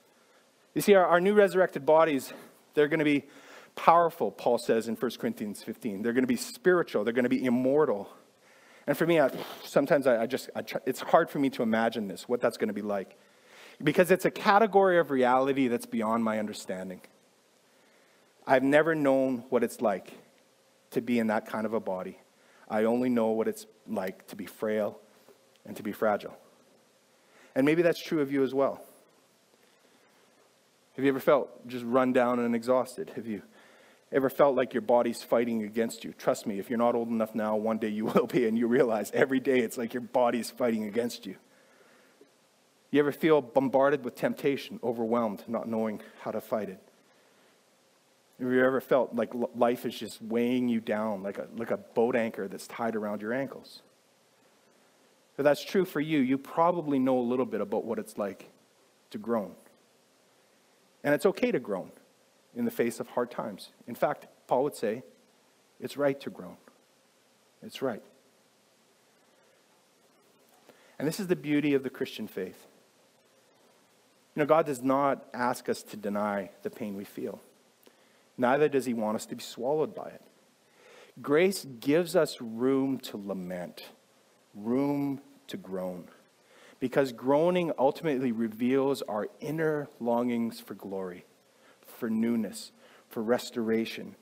You 0.75 0.81
see, 0.81 0.93
our, 0.93 1.05
our 1.05 1.19
new 1.19 1.33
resurrected 1.33 1.85
bodies 1.85 2.31
they're 2.75 2.87
going 2.87 2.99
to 2.99 3.05
be 3.05 3.23
powerful, 3.75 4.31
Paul 4.31 4.57
says 4.57 4.87
in 4.87 4.95
1 4.95 5.11
Corinthians 5.17 5.63
15. 5.63 6.01
They're 6.01 6.13
going 6.13 6.23
to 6.23 6.27
be 6.27 6.35
spiritual, 6.35 7.03
they're 7.03 7.13
going 7.13 7.23
to 7.23 7.29
be 7.29 7.43
immortal. 7.43 8.09
And 8.87 8.95
for 8.95 9.07
me, 9.07 9.19
I, 9.19 9.31
sometimes 9.63 10.05
I, 10.05 10.21
I 10.21 10.25
just, 10.27 10.51
I 10.55 10.61
try, 10.61 10.79
it's 10.85 10.99
hard 10.99 11.31
for 11.31 11.39
me 11.39 11.49
to 11.51 11.63
imagine 11.63 12.07
this, 12.07 12.29
what 12.29 12.39
that's 12.39 12.57
going 12.57 12.67
to 12.67 12.73
be 12.73 12.83
like. 12.83 13.17
Because 13.83 14.11
it's 14.11 14.25
a 14.25 14.31
category 14.31 14.99
of 14.99 15.09
reality 15.09 15.67
that's 15.67 15.87
beyond 15.87 16.23
my 16.23 16.37
understanding. 16.37 17.01
I've 18.45 18.61
never 18.61 18.93
known 18.93 19.43
what 19.49 19.63
it's 19.63 19.81
like 19.81 20.13
to 20.91 21.01
be 21.01 21.17
in 21.17 21.27
that 21.27 21.47
kind 21.47 21.65
of 21.65 21.73
a 21.73 21.79
body. 21.79 22.19
I 22.69 22.83
only 22.83 23.09
know 23.09 23.29
what 23.29 23.47
it's 23.47 23.65
like 23.87 24.27
to 24.27 24.35
be 24.35 24.45
frail 24.45 24.99
and 25.65 25.75
to 25.77 25.83
be 25.83 25.91
fragile. 25.91 26.37
And 27.55 27.65
maybe 27.65 27.81
that's 27.81 27.99
true 27.99 28.21
of 28.21 28.31
you 28.31 28.43
as 28.43 28.53
well. 28.53 28.81
Have 30.95 31.03
you 31.03 31.09
ever 31.09 31.19
felt 31.19 31.67
just 31.67 31.83
run 31.85 32.13
down 32.13 32.39
and 32.39 32.55
exhausted? 32.55 33.11
Have 33.15 33.27
you 33.27 33.41
ever 34.11 34.29
felt 34.29 34.55
like 34.55 34.73
your 34.73 34.81
body's 34.81 35.21
fighting 35.21 35.63
against 35.63 36.03
you? 36.03 36.13
Trust 36.13 36.47
me, 36.47 36.57
if 36.59 36.69
you're 36.69 36.79
not 36.79 36.95
old 36.95 37.09
enough 37.09 37.35
now, 37.35 37.55
one 37.55 37.77
day 37.77 37.89
you 37.89 38.05
will 38.15 38.27
be, 38.27 38.47
and 38.47 38.57
you 38.57 38.67
realize 38.67 39.11
every 39.13 39.39
day 39.39 39.59
it's 39.59 39.77
like 39.77 39.93
your 39.93 40.01
body's 40.01 40.49
fighting 40.49 40.85
against 40.85 41.25
you. 41.25 41.35
You 42.91 42.99
ever 42.99 43.11
feel 43.11 43.41
bombarded 43.41 44.05
with 44.05 44.15
temptation, 44.15 44.79
overwhelmed, 44.81 45.43
not 45.47 45.67
knowing 45.67 46.01
how 46.21 46.31
to 46.31 46.39
fight 46.39 46.69
it? 46.69 46.79
Have 48.39 48.51
you 48.51 48.63
ever 48.63 48.79
felt 48.79 49.15
like 49.15 49.31
life 49.55 49.85
is 49.85 49.97
just 49.97 50.21
weighing 50.21 50.67
you 50.69 50.79
down 50.79 51.23
like 51.23 51.37
a, 51.37 51.47
like 51.57 51.71
a 51.71 51.77
boat 51.77 52.15
anchor 52.15 52.47
that's 52.47 52.67
tied 52.67 52.95
around 52.95 53.21
your 53.21 53.33
ankles? 53.33 53.81
If 55.37 55.43
that's 55.43 55.63
true 55.63 55.83
for 55.83 55.99
you, 55.99 56.19
you 56.19 56.37
probably 56.37 56.99
know 56.99 57.19
a 57.19 57.21
little 57.21 57.45
bit 57.45 57.59
about 57.59 57.83
what 57.83 57.99
it's 57.99 58.17
like 58.17 58.49
to 59.11 59.17
groan. 59.17 59.51
And 61.05 61.13
it's 61.13 61.27
okay 61.27 61.51
to 61.51 61.59
groan 61.59 61.91
in 62.55 62.65
the 62.65 62.71
face 62.71 62.99
of 62.99 63.07
hard 63.09 63.29
times. 63.29 63.69
In 63.87 63.93
fact, 63.93 64.25
Paul 64.47 64.63
would 64.63 64.75
say, 64.75 65.03
it's 65.79 65.97
right 65.97 66.19
to 66.21 66.31
groan. 66.31 66.57
It's 67.61 67.83
right. 67.83 68.01
And 70.97 71.07
this 71.07 71.19
is 71.19 71.27
the 71.27 71.35
beauty 71.35 71.75
of 71.75 71.83
the 71.83 71.91
Christian 71.91 72.27
faith. 72.27 72.65
You 74.35 74.39
know, 74.39 74.45
God 74.47 74.65
does 74.65 74.81
not 74.81 75.27
ask 75.31 75.69
us 75.69 75.83
to 75.83 75.97
deny 75.97 76.49
the 76.63 76.71
pain 76.71 76.95
we 76.95 77.05
feel, 77.05 77.39
neither 78.35 78.67
does 78.67 78.85
He 78.85 78.95
want 78.95 79.15
us 79.15 79.27
to 79.27 79.35
be 79.35 79.43
swallowed 79.43 79.93
by 79.93 80.07
it. 80.07 80.21
Grace 81.21 81.65
gives 81.79 82.15
us 82.15 82.41
room 82.41 82.97
to 82.99 83.17
lament, 83.17 83.89
room 84.55 85.21
to 85.47 85.55
groan 85.55 86.07
because 86.85 87.11
groaning 87.11 87.71
ultimately 87.79 88.31
reveals 88.31 89.01
our 89.01 89.27
inner 89.39 89.87
longings 89.99 90.59
for 90.59 90.75
glory, 90.75 91.25
for 91.83 92.11
newness, 92.11 92.71
for 93.09 93.23
restoration, 93.23 94.15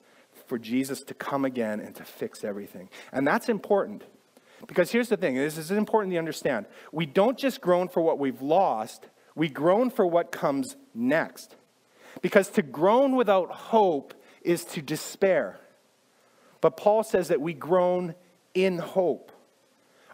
for 0.48 0.58
Jesus 0.58 1.02
to 1.02 1.14
come 1.14 1.44
again 1.44 1.82
and 1.82 1.94
to 1.94 2.06
fix 2.06 2.42
everything. 2.42 2.90
And 3.12 3.28
that's 3.28 3.50
important 3.50 4.06
because 4.66 4.92
here's 4.92 5.10
the 5.10 5.18
thing 5.18 5.36
this 5.36 5.58
is 5.58 5.72
important 5.72 6.14
to 6.14 6.18
understand. 6.18 6.66
We 6.94 7.06
don't 7.06 7.38
just 7.38 7.60
groan 7.60 7.90
for 7.90 8.00
what 8.00 8.18
we've 8.18 8.42
lost, 8.42 9.08
we 9.36 9.50
groan 9.50 9.90
for 9.90 10.08
what 10.08 10.32
comes 10.32 10.78
next. 10.96 11.58
Because 12.22 12.48
to 12.52 12.62
groan 12.62 13.18
without 13.18 13.52
hope 13.52 14.14
is 14.42 14.64
to 14.64 14.82
despair. 14.82 15.60
But 16.62 16.78
Paul 16.78 17.04
says 17.04 17.28
that 17.28 17.42
we 17.42 17.54
groan 17.54 18.16
in 18.54 18.78
hope. 18.78 19.33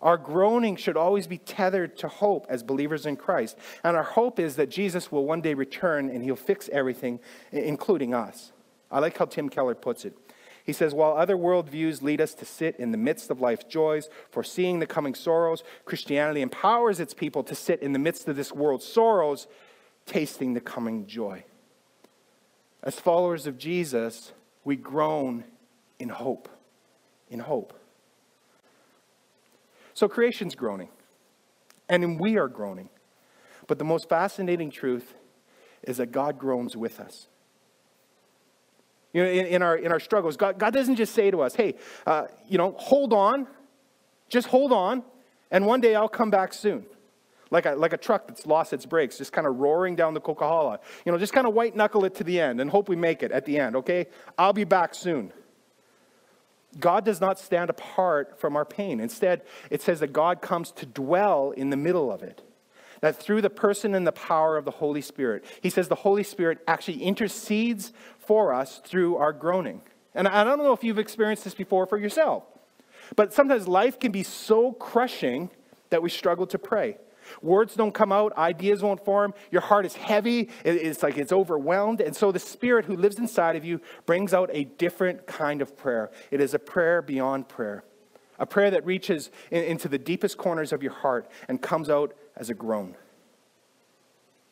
Our 0.01 0.17
groaning 0.17 0.75
should 0.75 0.97
always 0.97 1.27
be 1.27 1.37
tethered 1.37 1.97
to 1.97 2.07
hope 2.07 2.45
as 2.49 2.63
believers 2.63 3.05
in 3.05 3.15
Christ. 3.15 3.57
And 3.83 3.97
our 3.97 4.03
hope 4.03 4.39
is 4.39 4.55
that 4.55 4.69
Jesus 4.69 5.11
will 5.11 5.25
one 5.25 5.41
day 5.41 5.53
return 5.53 6.09
and 6.09 6.23
he'll 6.23 6.35
fix 6.35 6.69
everything, 6.71 7.19
including 7.51 8.13
us. 8.13 8.51
I 8.91 8.99
like 8.99 9.17
how 9.17 9.25
Tim 9.25 9.49
Keller 9.49 9.75
puts 9.75 10.05
it. 10.05 10.17
He 10.63 10.73
says, 10.73 10.93
while 10.93 11.17
other 11.17 11.35
worldviews 11.35 12.01
lead 12.01 12.21
us 12.21 12.33
to 12.35 12.45
sit 12.45 12.75
in 12.75 12.91
the 12.91 12.97
midst 12.97 13.31
of 13.31 13.41
life's 13.41 13.63
joys, 13.65 14.07
foreseeing 14.29 14.79
the 14.79 14.85
coming 14.85 15.15
sorrows, 15.15 15.63
Christianity 15.83 16.41
empowers 16.41 16.99
its 16.99 17.13
people 17.13 17.43
to 17.43 17.55
sit 17.55 17.81
in 17.81 17.91
the 17.91 17.99
midst 17.99 18.27
of 18.27 18.35
this 18.35 18.51
world's 18.51 18.85
sorrows, 18.85 19.47
tasting 20.05 20.53
the 20.53 20.61
coming 20.61 21.07
joy. 21.07 21.43
As 22.83 22.99
followers 22.99 23.47
of 23.47 23.57
Jesus, 23.57 24.31
we 24.63 24.75
groan 24.75 25.43
in 25.97 26.09
hope. 26.09 26.49
In 27.29 27.39
hope. 27.39 27.78
So 29.99 30.07
creation's 30.07 30.55
groaning, 30.55 30.87
and 31.89 32.17
we 32.21 32.37
are 32.37 32.47
groaning. 32.47 32.87
But 33.67 33.79
the 33.79 33.83
most 33.83 34.07
fascinating 34.07 34.71
truth 34.71 35.13
is 35.83 35.97
that 35.97 36.13
God 36.13 36.39
groans 36.39 36.77
with 36.77 37.01
us. 37.01 37.27
You 39.11 39.23
know, 39.23 39.29
in, 39.29 39.45
in, 39.47 39.61
our, 39.61 39.75
in 39.75 39.91
our 39.91 39.99
struggles, 39.99 40.37
God, 40.37 40.57
God 40.57 40.73
doesn't 40.73 40.95
just 40.95 41.13
say 41.13 41.31
to 41.31 41.41
us, 41.41 41.53
hey, 41.53 41.75
uh, 42.07 42.27
you 42.47 42.57
know, 42.57 42.75
hold 42.77 43.11
on, 43.11 43.45
just 44.29 44.47
hold 44.47 44.71
on, 44.71 45.03
and 45.51 45.65
one 45.65 45.81
day 45.81 45.95
I'll 45.95 46.07
come 46.07 46.29
back 46.29 46.53
soon. 46.53 46.85
Like 47.51 47.65
a, 47.65 47.71
like 47.71 47.91
a 47.91 47.97
truck 47.97 48.25
that's 48.25 48.45
lost 48.45 48.71
its 48.71 48.85
brakes, 48.85 49.17
just 49.17 49.33
kind 49.33 49.45
of 49.45 49.57
roaring 49.57 49.97
down 49.97 50.13
the 50.13 50.21
Coquihalla. 50.21 50.79
You 51.05 51.11
know, 51.11 51.17
just 51.17 51.33
kind 51.33 51.45
of 51.45 51.53
white 51.53 51.75
knuckle 51.75 52.05
it 52.05 52.15
to 52.15 52.23
the 52.23 52.39
end 52.39 52.61
and 52.61 52.69
hope 52.69 52.87
we 52.87 52.95
make 52.95 53.21
it 53.21 53.33
at 53.33 53.43
the 53.43 53.59
end, 53.59 53.75
okay? 53.75 54.07
I'll 54.37 54.53
be 54.53 54.63
back 54.63 54.95
soon. 54.95 55.33
God 56.77 57.03
does 57.03 57.19
not 57.19 57.39
stand 57.39 57.69
apart 57.69 58.39
from 58.39 58.55
our 58.55 58.65
pain. 58.65 58.99
Instead, 58.99 59.41
it 59.69 59.81
says 59.81 60.01
that 60.01 60.13
God 60.13 60.41
comes 60.41 60.71
to 60.73 60.85
dwell 60.85 61.51
in 61.51 61.69
the 61.69 61.77
middle 61.77 62.11
of 62.11 62.21
it. 62.21 62.41
That 63.01 63.15
through 63.15 63.41
the 63.41 63.49
person 63.49 63.95
and 63.95 64.05
the 64.05 64.11
power 64.11 64.57
of 64.57 64.65
the 64.65 64.71
Holy 64.71 65.01
Spirit, 65.01 65.45
he 65.61 65.69
says 65.69 65.87
the 65.87 65.95
Holy 65.95 66.23
Spirit 66.23 66.59
actually 66.67 67.01
intercedes 67.01 67.93
for 68.19 68.53
us 68.53 68.81
through 68.83 69.15
our 69.15 69.33
groaning. 69.33 69.81
And 70.13 70.27
I 70.27 70.43
don't 70.43 70.57
know 70.59 70.73
if 70.73 70.83
you've 70.83 70.99
experienced 70.99 71.43
this 71.45 71.53
before 71.53 71.85
for 71.85 71.97
yourself, 71.97 72.43
but 73.15 73.33
sometimes 73.33 73.67
life 73.67 73.99
can 73.99 74.11
be 74.11 74.23
so 74.23 74.73
crushing 74.73 75.49
that 75.89 76.01
we 76.01 76.09
struggle 76.09 76.45
to 76.47 76.59
pray. 76.59 76.97
Words 77.41 77.75
don't 77.75 77.93
come 77.93 78.11
out, 78.11 78.37
ideas 78.37 78.81
won't 78.81 79.03
form, 79.03 79.33
your 79.51 79.61
heart 79.61 79.85
is 79.85 79.95
heavy, 79.95 80.49
it's 80.63 81.03
like 81.03 81.17
it's 81.17 81.31
overwhelmed. 81.31 82.01
And 82.01 82.15
so 82.15 82.31
the 82.31 82.39
Spirit 82.39 82.85
who 82.85 82.95
lives 82.95 83.17
inside 83.17 83.55
of 83.55 83.65
you 83.65 83.81
brings 84.05 84.33
out 84.33 84.49
a 84.53 84.63
different 84.63 85.27
kind 85.27 85.61
of 85.61 85.77
prayer. 85.77 86.11
It 86.31 86.41
is 86.41 86.53
a 86.53 86.59
prayer 86.59 87.01
beyond 87.01 87.47
prayer, 87.47 87.83
a 88.37 88.45
prayer 88.45 88.71
that 88.71 88.85
reaches 88.85 89.31
in, 89.51 89.63
into 89.63 89.87
the 89.87 89.97
deepest 89.97 90.37
corners 90.37 90.71
of 90.71 90.83
your 90.83 90.93
heart 90.93 91.29
and 91.47 91.61
comes 91.61 91.89
out 91.89 92.15
as 92.35 92.49
a 92.49 92.53
groan. 92.53 92.95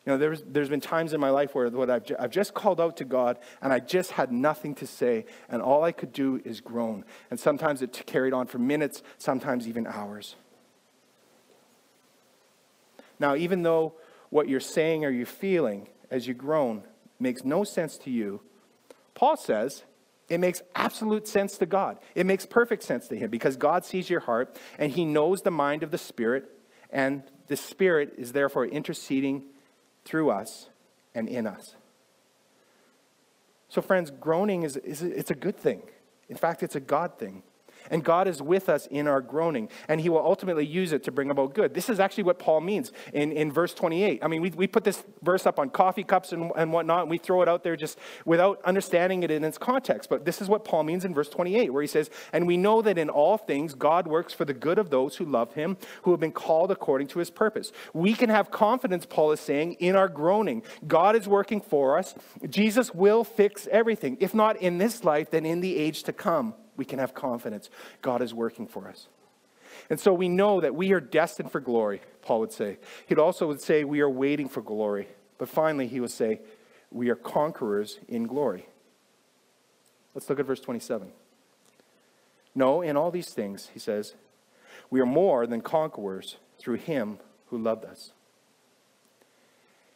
You 0.08 0.14
know, 0.14 0.18
there's, 0.18 0.42
there's 0.46 0.70
been 0.70 0.80
times 0.80 1.12
in 1.12 1.20
my 1.20 1.28
life 1.28 1.54
where 1.54 1.68
what 1.68 1.90
I've, 1.90 2.04
I've 2.18 2.30
just 2.30 2.54
called 2.54 2.80
out 2.80 2.96
to 2.96 3.04
God 3.04 3.38
and 3.60 3.74
I 3.74 3.78
just 3.78 4.12
had 4.12 4.32
nothing 4.32 4.74
to 4.76 4.86
say, 4.86 5.26
and 5.50 5.60
all 5.60 5.84
I 5.84 5.92
could 5.92 6.14
do 6.14 6.40
is 6.46 6.62
groan. 6.62 7.04
And 7.30 7.38
sometimes 7.38 7.82
it 7.82 8.04
carried 8.06 8.32
on 8.32 8.46
for 8.46 8.58
minutes, 8.58 9.02
sometimes 9.18 9.68
even 9.68 9.86
hours. 9.86 10.36
Now, 13.18 13.34
even 13.34 13.62
though 13.62 13.94
what 14.30 14.48
you're 14.48 14.60
saying 14.60 15.04
or 15.04 15.10
you're 15.10 15.26
feeling 15.26 15.88
as 16.10 16.26
you 16.26 16.34
groan 16.34 16.82
makes 17.18 17.44
no 17.44 17.64
sense 17.64 17.98
to 17.98 18.10
you, 18.10 18.40
Paul 19.14 19.36
says 19.36 19.84
it 20.28 20.38
makes 20.38 20.62
absolute 20.74 21.26
sense 21.26 21.58
to 21.58 21.66
God. 21.66 21.98
It 22.14 22.26
makes 22.26 22.46
perfect 22.46 22.82
sense 22.82 23.08
to 23.08 23.16
him 23.16 23.30
because 23.30 23.56
God 23.56 23.84
sees 23.84 24.10
your 24.10 24.20
heart 24.20 24.56
and 24.78 24.92
he 24.92 25.04
knows 25.04 25.42
the 25.42 25.50
mind 25.50 25.82
of 25.82 25.90
the 25.90 25.98
Spirit, 25.98 26.44
and 26.90 27.22
the 27.48 27.56
Spirit 27.56 28.14
is 28.18 28.32
therefore 28.32 28.66
interceding 28.66 29.44
through 30.04 30.30
us 30.30 30.68
and 31.14 31.28
in 31.28 31.46
us. 31.46 31.74
So, 33.68 33.82
friends, 33.82 34.10
groaning 34.10 34.62
is, 34.62 34.76
is 34.76 35.02
it's 35.02 35.30
a 35.30 35.34
good 35.34 35.56
thing. 35.56 35.82
In 36.28 36.36
fact, 36.36 36.62
it's 36.62 36.76
a 36.76 36.80
God 36.80 37.18
thing. 37.18 37.42
And 37.90 38.04
God 38.04 38.28
is 38.28 38.42
with 38.42 38.68
us 38.68 38.86
in 38.86 39.06
our 39.06 39.20
groaning, 39.20 39.68
and 39.88 40.00
He 40.00 40.08
will 40.08 40.24
ultimately 40.24 40.66
use 40.66 40.92
it 40.92 41.02
to 41.04 41.12
bring 41.12 41.30
about 41.30 41.54
good. 41.54 41.74
This 41.74 41.88
is 41.88 42.00
actually 42.00 42.24
what 42.24 42.38
Paul 42.38 42.60
means 42.60 42.92
in, 43.12 43.32
in 43.32 43.52
verse 43.52 43.74
28. 43.74 44.20
I 44.22 44.28
mean, 44.28 44.42
we, 44.42 44.50
we 44.50 44.66
put 44.66 44.84
this 44.84 45.04
verse 45.22 45.46
up 45.46 45.58
on 45.58 45.70
coffee 45.70 46.04
cups 46.04 46.32
and, 46.32 46.52
and 46.56 46.72
whatnot, 46.72 47.02
and 47.02 47.10
we 47.10 47.18
throw 47.18 47.42
it 47.42 47.48
out 47.48 47.62
there 47.62 47.76
just 47.76 47.98
without 48.24 48.60
understanding 48.64 49.22
it 49.22 49.30
in 49.30 49.44
its 49.44 49.58
context. 49.58 50.08
But 50.08 50.24
this 50.24 50.40
is 50.40 50.48
what 50.48 50.64
Paul 50.64 50.84
means 50.84 51.04
in 51.04 51.14
verse 51.14 51.28
28, 51.28 51.72
where 51.72 51.82
he 51.82 51.88
says, 51.88 52.10
And 52.32 52.46
we 52.46 52.56
know 52.56 52.82
that 52.82 52.98
in 52.98 53.08
all 53.08 53.36
things 53.36 53.74
God 53.74 54.06
works 54.06 54.32
for 54.32 54.44
the 54.44 54.54
good 54.54 54.78
of 54.78 54.90
those 54.90 55.16
who 55.16 55.24
love 55.24 55.54
Him, 55.54 55.76
who 56.02 56.10
have 56.10 56.20
been 56.20 56.32
called 56.32 56.70
according 56.70 57.08
to 57.08 57.18
His 57.18 57.30
purpose. 57.30 57.72
We 57.92 58.14
can 58.14 58.30
have 58.30 58.50
confidence, 58.50 59.06
Paul 59.06 59.32
is 59.32 59.40
saying, 59.40 59.74
in 59.74 59.96
our 59.96 60.08
groaning. 60.08 60.62
God 60.86 61.16
is 61.16 61.28
working 61.28 61.60
for 61.60 61.98
us. 61.98 62.14
Jesus 62.48 62.94
will 62.94 63.24
fix 63.24 63.68
everything, 63.70 64.16
if 64.20 64.34
not 64.34 64.56
in 64.56 64.78
this 64.78 65.04
life, 65.04 65.30
then 65.30 65.46
in 65.46 65.60
the 65.60 65.76
age 65.76 66.02
to 66.04 66.12
come 66.12 66.54
we 66.78 66.86
can 66.86 66.98
have 66.98 67.12
confidence. 67.12 67.68
God 68.00 68.22
is 68.22 68.32
working 68.32 68.66
for 68.66 68.88
us. 68.88 69.08
And 69.90 70.00
so 70.00 70.14
we 70.14 70.30
know 70.30 70.62
that 70.62 70.74
we 70.74 70.92
are 70.92 71.00
destined 71.00 71.52
for 71.52 71.60
glory, 71.60 72.00
Paul 72.22 72.40
would 72.40 72.52
say. 72.52 72.78
He'd 73.06 73.18
also 73.18 73.46
would 73.46 73.60
say 73.60 73.84
we 73.84 74.00
are 74.00 74.08
waiting 74.08 74.48
for 74.48 74.62
glory. 74.62 75.08
But 75.36 75.50
finally, 75.50 75.86
he 75.86 76.00
would 76.00 76.10
say 76.10 76.40
we 76.90 77.10
are 77.10 77.14
conquerors 77.14 77.98
in 78.08 78.26
glory. 78.26 78.66
Let's 80.14 80.30
look 80.30 80.40
at 80.40 80.46
verse 80.46 80.60
27. 80.60 81.12
No, 82.54 82.80
in 82.80 82.96
all 82.96 83.10
these 83.10 83.28
things, 83.28 83.70
he 83.74 83.78
says, 83.78 84.14
we 84.90 85.00
are 85.00 85.06
more 85.06 85.46
than 85.46 85.60
conquerors 85.60 86.36
through 86.58 86.76
him 86.76 87.18
who 87.46 87.58
loved 87.58 87.84
us. 87.84 88.12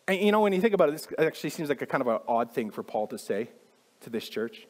And 0.07 0.21
you 0.21 0.33
know, 0.33 0.41
when 0.41 0.53
you 0.53 0.61
think 0.61 0.75
about 0.75 0.89
it, 0.89 0.93
this 0.93 1.09
actually 1.19 1.51
seems 1.51 1.69
like 1.69 1.81
a 1.81 1.87
kind 1.87 2.03
of 2.03 2.09
an 2.09 2.19
odd 2.29 2.53
thing 2.53 2.71
for 2.71 2.83
Paul 2.83 3.07
to 3.09 3.19
say 3.19 3.49
to 4.01 4.11
this 4.11 4.29
church. 4.29 4.67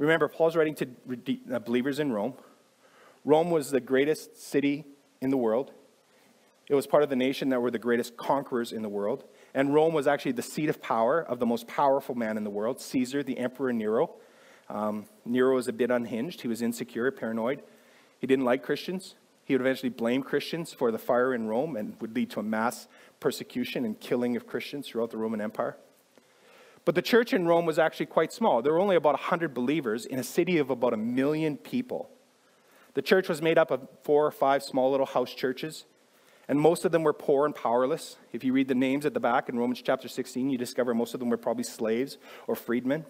Remember, 0.00 0.28
Paul's 0.28 0.56
writing 0.56 0.74
to 0.76 0.88
uh, 1.52 1.58
believers 1.58 1.98
in 1.98 2.10
Rome. 2.10 2.32
Rome 3.26 3.50
was 3.50 3.70
the 3.70 3.80
greatest 3.80 4.42
city 4.42 4.86
in 5.20 5.28
the 5.28 5.36
world. 5.36 5.72
It 6.68 6.74
was 6.74 6.86
part 6.86 7.02
of 7.02 7.10
the 7.10 7.16
nation 7.16 7.50
that 7.50 7.60
were 7.60 7.70
the 7.70 7.78
greatest 7.78 8.16
conquerors 8.16 8.72
in 8.72 8.80
the 8.80 8.88
world. 8.88 9.24
And 9.52 9.74
Rome 9.74 9.92
was 9.92 10.06
actually 10.06 10.32
the 10.32 10.42
seat 10.42 10.70
of 10.70 10.80
power 10.80 11.20
of 11.20 11.38
the 11.38 11.44
most 11.44 11.66
powerful 11.66 12.14
man 12.14 12.38
in 12.38 12.44
the 12.44 12.50
world, 12.50 12.80
Caesar, 12.80 13.22
the 13.22 13.36
Emperor 13.36 13.74
Nero. 13.74 14.12
Um, 14.70 15.04
Nero 15.26 15.56
was 15.56 15.68
a 15.68 15.72
bit 15.72 15.90
unhinged. 15.90 16.40
He 16.40 16.48
was 16.48 16.62
insecure, 16.62 17.10
paranoid. 17.10 17.62
He 18.20 18.26
didn't 18.26 18.46
like 18.46 18.62
Christians. 18.62 19.16
He 19.44 19.52
would 19.52 19.60
eventually 19.60 19.90
blame 19.90 20.22
Christians 20.22 20.72
for 20.72 20.90
the 20.90 20.98
fire 20.98 21.34
in 21.34 21.46
Rome 21.46 21.76
and 21.76 22.00
would 22.00 22.16
lead 22.16 22.30
to 22.30 22.40
a 22.40 22.42
mass 22.42 22.88
persecution 23.18 23.84
and 23.84 24.00
killing 24.00 24.34
of 24.34 24.46
Christians 24.46 24.88
throughout 24.88 25.10
the 25.10 25.18
Roman 25.18 25.42
Empire. 25.42 25.76
But 26.84 26.94
the 26.94 27.02
church 27.02 27.32
in 27.32 27.46
Rome 27.46 27.66
was 27.66 27.78
actually 27.78 28.06
quite 28.06 28.32
small. 28.32 28.62
There 28.62 28.72
were 28.72 28.80
only 28.80 28.96
about 28.96 29.14
100 29.14 29.52
believers 29.52 30.06
in 30.06 30.18
a 30.18 30.24
city 30.24 30.58
of 30.58 30.70
about 30.70 30.94
a 30.94 30.96
million 30.96 31.56
people. 31.56 32.10
The 32.94 33.02
church 33.02 33.28
was 33.28 33.40
made 33.40 33.58
up 33.58 33.70
of 33.70 33.86
four 34.02 34.26
or 34.26 34.30
five 34.30 34.62
small 34.62 34.90
little 34.90 35.06
house 35.06 35.32
churches, 35.32 35.84
and 36.48 36.58
most 36.58 36.84
of 36.84 36.90
them 36.90 37.04
were 37.04 37.12
poor 37.12 37.46
and 37.46 37.54
powerless. 37.54 38.16
If 38.32 38.42
you 38.42 38.52
read 38.52 38.68
the 38.68 38.74
names 38.74 39.06
at 39.06 39.14
the 39.14 39.20
back 39.20 39.48
in 39.48 39.58
Romans 39.58 39.82
chapter 39.82 40.08
16, 40.08 40.50
you 40.50 40.58
discover 40.58 40.94
most 40.94 41.14
of 41.14 41.20
them 41.20 41.28
were 41.28 41.36
probably 41.36 41.64
slaves 41.64 42.18
or 42.46 42.56
freedmen. 42.56 43.04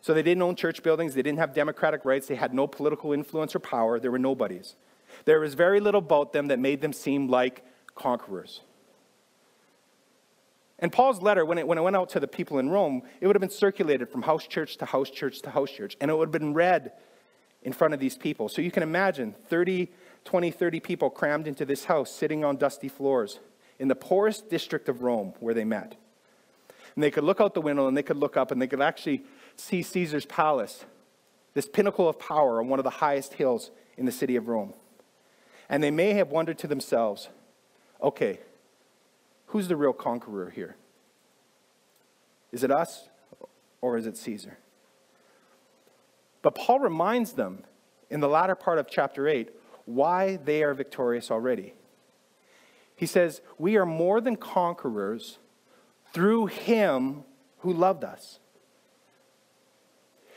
So 0.00 0.14
they 0.14 0.22
didn't 0.22 0.42
own 0.42 0.56
church 0.56 0.82
buildings, 0.82 1.14
they 1.14 1.22
didn't 1.22 1.38
have 1.38 1.54
democratic 1.54 2.04
rights, 2.04 2.26
they 2.26 2.34
had 2.34 2.54
no 2.54 2.66
political 2.66 3.12
influence 3.12 3.54
or 3.54 3.60
power, 3.60 4.00
there 4.00 4.10
were 4.10 4.18
nobodies. 4.18 4.74
There 5.26 5.38
was 5.38 5.54
very 5.54 5.78
little 5.78 6.00
about 6.00 6.32
them 6.32 6.48
that 6.48 6.58
made 6.58 6.80
them 6.80 6.92
seem 6.92 7.28
like 7.28 7.64
conquerors. 7.94 8.62
And 10.82 10.92
Paul's 10.92 11.22
letter, 11.22 11.46
when 11.46 11.58
it, 11.58 11.66
when 11.66 11.78
it 11.78 11.82
went 11.82 11.94
out 11.94 12.08
to 12.10 12.20
the 12.20 12.26
people 12.26 12.58
in 12.58 12.68
Rome, 12.68 13.02
it 13.20 13.28
would 13.28 13.36
have 13.36 13.40
been 13.40 13.50
circulated 13.50 14.08
from 14.08 14.22
house 14.22 14.48
church 14.48 14.76
to 14.78 14.84
house 14.84 15.08
church 15.08 15.40
to 15.42 15.50
house 15.50 15.70
church, 15.70 15.96
and 16.00 16.10
it 16.10 16.18
would 16.18 16.26
have 16.26 16.32
been 16.32 16.54
read 16.54 16.92
in 17.62 17.72
front 17.72 17.94
of 17.94 18.00
these 18.00 18.16
people. 18.16 18.48
So 18.48 18.60
you 18.60 18.72
can 18.72 18.82
imagine 18.82 19.36
30, 19.48 19.88
20, 20.24 20.50
30 20.50 20.80
people 20.80 21.08
crammed 21.08 21.46
into 21.46 21.64
this 21.64 21.84
house, 21.84 22.12
sitting 22.12 22.44
on 22.44 22.56
dusty 22.56 22.88
floors 22.88 23.38
in 23.78 23.86
the 23.86 23.94
poorest 23.94 24.50
district 24.50 24.88
of 24.88 25.02
Rome 25.02 25.34
where 25.38 25.54
they 25.54 25.64
met. 25.64 25.94
And 26.96 27.04
they 27.04 27.12
could 27.12 27.24
look 27.24 27.40
out 27.40 27.54
the 27.54 27.60
window 27.60 27.86
and 27.86 27.96
they 27.96 28.02
could 28.02 28.16
look 28.16 28.36
up 28.36 28.50
and 28.50 28.60
they 28.60 28.66
could 28.66 28.80
actually 28.80 29.22
see 29.54 29.82
Caesar's 29.82 30.26
palace, 30.26 30.84
this 31.54 31.68
pinnacle 31.68 32.08
of 32.08 32.18
power 32.18 32.60
on 32.60 32.68
one 32.68 32.80
of 32.80 32.84
the 32.84 32.90
highest 32.90 33.34
hills 33.34 33.70
in 33.96 34.04
the 34.04 34.12
city 34.12 34.34
of 34.34 34.48
Rome. 34.48 34.74
And 35.68 35.80
they 35.80 35.92
may 35.92 36.14
have 36.14 36.30
wondered 36.30 36.58
to 36.58 36.66
themselves, 36.66 37.28
okay, 38.02 38.40
Who's 39.52 39.68
the 39.68 39.76
real 39.76 39.92
conqueror 39.92 40.48
here? 40.48 40.76
Is 42.52 42.64
it 42.64 42.70
us 42.70 43.10
or 43.82 43.98
is 43.98 44.06
it 44.06 44.16
Caesar? 44.16 44.56
But 46.40 46.54
Paul 46.54 46.80
reminds 46.80 47.34
them 47.34 47.64
in 48.08 48.20
the 48.20 48.30
latter 48.30 48.54
part 48.54 48.78
of 48.78 48.88
chapter 48.88 49.28
8 49.28 49.50
why 49.84 50.36
they 50.36 50.62
are 50.62 50.72
victorious 50.72 51.30
already. 51.30 51.74
He 52.96 53.04
says, 53.04 53.42
We 53.58 53.76
are 53.76 53.84
more 53.84 54.22
than 54.22 54.36
conquerors 54.36 55.36
through 56.14 56.46
him 56.46 57.24
who 57.58 57.74
loved 57.74 58.04
us. 58.04 58.38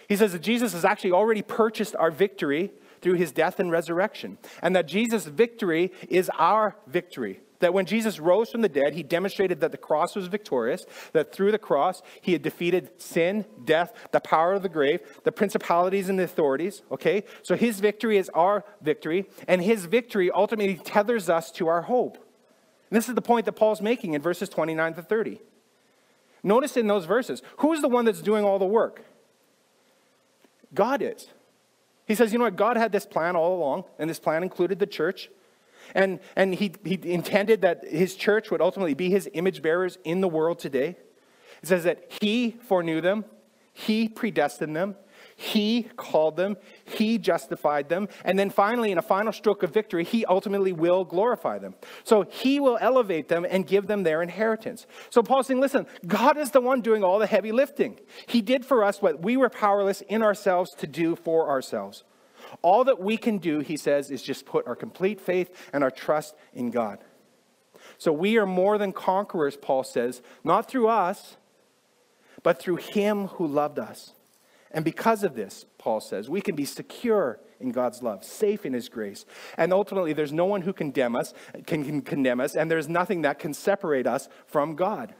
He 0.10 0.17
says 0.17 0.34
that 0.34 0.41
Jesus 0.41 0.73
has 0.73 0.84
actually 0.84 1.13
already 1.13 1.41
purchased 1.41 1.95
our 1.95 2.12
victory 2.12 2.73
through 2.99 3.13
his 3.13 3.32
death 3.32 3.62
and 3.62 3.71
resurrection, 3.71 4.39
and 4.62 4.75
that 4.75 4.89
Jesus' 4.89 5.25
victory 5.25 5.93
is 6.10 6.30
our 6.38 6.75
victory. 6.86 7.39
That 7.60 7.74
when 7.74 7.86
Jesus 7.86 8.20
rose 8.20 8.50
from 8.50 8.62
the 8.62 8.70
dead, 8.70 8.94
he 8.94 9.04
demonstrated 9.04 9.62
that 9.62 9.72
the 9.72 9.78
cross 9.78 10.15
was 10.15 10.28
victorious, 10.28 10.86
that 11.13 11.32
through 11.32 11.52
the 11.52 11.58
cross, 11.58 12.02
he 12.22 12.34
had 12.34 12.41
defeated 12.41 13.02
sin, 13.02 13.46
death, 13.63 13.94
the 14.12 14.20
power 14.20 14.54
of 14.54 14.62
the 14.62 14.70
grave, 14.70 15.00
the 15.24 15.32
principalities 15.32 16.10
and 16.10 16.20
the 16.20 16.24
authorities. 16.24 16.82
Okay? 16.91 17.24
So 17.44 17.56
his 17.56 17.80
victory 17.80 18.18
is 18.18 18.30
our 18.30 18.65
victory, 18.82 19.28
and 19.48 19.62
his 19.62 19.86
victory 19.86 20.30
ultimately 20.32 20.76
tethers 20.76 21.30
us 21.30 21.52
to 21.54 21.68
our 21.68 21.84
hope. 21.84 22.15
And 22.89 22.98
this 22.98 23.10
is 23.10 23.15
the 23.15 23.22
point 23.22 23.46
that 23.46 23.54
Paul's 23.54 23.82
making 23.82 24.13
in 24.13 24.22
verses 24.22 24.50
29 24.50 24.96
to 24.96 25.02
30. 25.02 25.41
Notice 26.44 26.78
in 26.78 26.88
those 26.88 27.06
verses, 27.06 27.41
who's 27.58 27.82
the 27.82 27.89
one 27.89 28.06
that's 28.06 28.22
doing 28.22 28.46
all 28.46 28.60
the 28.60 28.65
work? 28.65 29.04
God 30.74 31.02
is. 31.02 31.28
He 32.06 32.13
says, 32.13 32.32
you 32.32 32.38
know 32.38 32.46
what? 32.46 32.56
God 32.56 32.78
had 32.78 32.91
this 32.91 33.06
plan 33.06 33.36
all 33.36 33.58
along, 33.58 33.86
and 33.98 34.10
this 34.10 34.20
plan 34.20 34.44
included 34.44 34.78
the 34.78 34.86
church. 34.86 35.30
And, 35.93 36.19
and 36.36 36.56
he, 36.56 36.74
he 36.84 37.00
intended 37.04 37.62
that 37.62 37.88
his 37.88 38.15
church 38.15 38.52
would 38.52 38.62
ultimately 38.62 38.93
be 38.93 39.10
his 39.10 39.30
image 39.34 39.62
bearers 39.62 39.98
in 40.04 40.21
the 40.21 40.28
world 40.28 40.60
today. 40.60 40.98
It 41.62 41.67
says 41.67 41.84
that 41.84 42.12
he 42.21 42.58
foreknew 42.67 43.02
them, 43.02 43.26
he 43.74 44.08
predestined 44.08 44.76
them, 44.76 44.95
he 45.36 45.89
called 45.98 46.38
them, 46.38 46.56
he 46.86 47.17
justified 47.17 47.89
them, 47.89 48.08
and 48.24 48.39
then 48.39 48.50
finally, 48.50 48.91
in 48.91 48.98
a 48.98 49.02
final 49.02 49.34
stroke 49.34 49.63
of 49.63 49.74
victory, 49.74 50.04
he 50.04 50.26
ultimately 50.26 50.71
will 50.71 51.04
glorify 51.04 51.60
them. 51.60 51.76
So 52.04 52.24
he 52.24 52.60
will 52.60 52.78
elevate 52.80 53.28
them 53.28 53.45
and 53.50 53.67
give 53.67 53.88
them 53.88 54.04
their 54.04 54.21
inheritance. 54.21 54.88
So 55.10 55.21
Paul's 55.21 55.48
saying, 55.48 55.60
listen, 55.60 55.88
God 56.08 56.38
is 56.38 56.52
the 56.52 56.62
one 56.62 56.82
doing 56.82 57.04
all 57.04 57.19
the 57.19 57.28
heavy 57.28 57.52
lifting. 57.52 58.00
He 58.28 58.41
did 58.41 58.65
for 58.65 58.84
us 58.84 59.02
what 59.02 59.21
we 59.21 59.36
were 59.36 59.50
powerless 59.50 60.02
in 60.02 60.21
ourselves 60.21 60.71
to 60.76 60.88
do 60.88 61.15
for 61.15 61.50
ourselves. 61.50 62.04
All 62.62 62.84
that 62.86 63.00
we 63.00 63.18
can 63.18 63.38
do, 63.38 63.60
he 63.60 63.78
says, 63.78 64.12
is 64.12 64.22
just 64.22 64.46
put 64.46 64.68
our 64.68 64.76
complete 64.76 65.22
faith 65.22 65.70
and 65.74 65.84
our 65.84 65.91
trust 65.91 66.36
in 66.54 66.72
God. 66.72 67.00
So 67.98 68.12
we 68.12 68.38
are 68.38 68.46
more 68.46 68.78
than 68.78 68.91
conquerors, 68.91 69.58
Paul 69.58 69.84
says, 69.84 70.22
not 70.44 70.70
through 70.70 70.88
us, 70.88 71.38
but 72.44 72.60
through 72.60 72.78
him 72.78 73.28
who 73.28 73.48
loved 73.48 73.80
us. 73.80 74.13
And 74.72 74.84
because 74.84 75.24
of 75.24 75.36
this, 75.36 75.65
Paul 75.78 76.02
says, 76.02 76.30
we 76.30 76.41
can 76.41 76.56
be 76.56 76.65
secure 76.65 77.39
in 77.60 77.72
God's 77.72 78.04
love, 78.04 78.24
safe 78.24 78.65
in 78.65 78.74
his 78.74 78.89
grace. 78.89 79.26
And 79.58 79.72
ultimately, 79.72 80.13
there's 80.13 80.34
no 80.34 80.46
one 80.46 80.62
who 80.62 80.74
condemn 80.74 81.15
us, 81.15 81.34
can, 81.65 81.86
can 81.86 82.02
condemn 82.02 82.41
us, 82.41 82.56
and 82.56 82.70
there's 82.70 82.89
nothing 82.89 83.22
that 83.22 83.39
can 83.39 83.54
separate 83.54 84.06
us 84.06 84.28
from 84.46 84.76
God. 84.76 85.15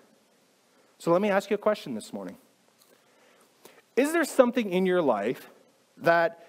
So 0.98 1.12
let 1.12 1.22
me 1.22 1.30
ask 1.30 1.50
you 1.50 1.56
a 1.56 1.60
question 1.60 1.94
this 1.94 2.12
morning. 2.12 2.38
Is 3.96 4.12
there 4.12 4.26
something 4.26 4.70
in 4.70 4.86
your 4.86 5.02
life 5.02 5.50
that 5.98 6.46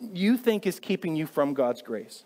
you 0.00 0.36
think 0.36 0.66
is 0.66 0.78
keeping 0.78 1.16
you 1.16 1.26
from 1.26 1.54
God's 1.54 1.82
grace. 1.82 2.24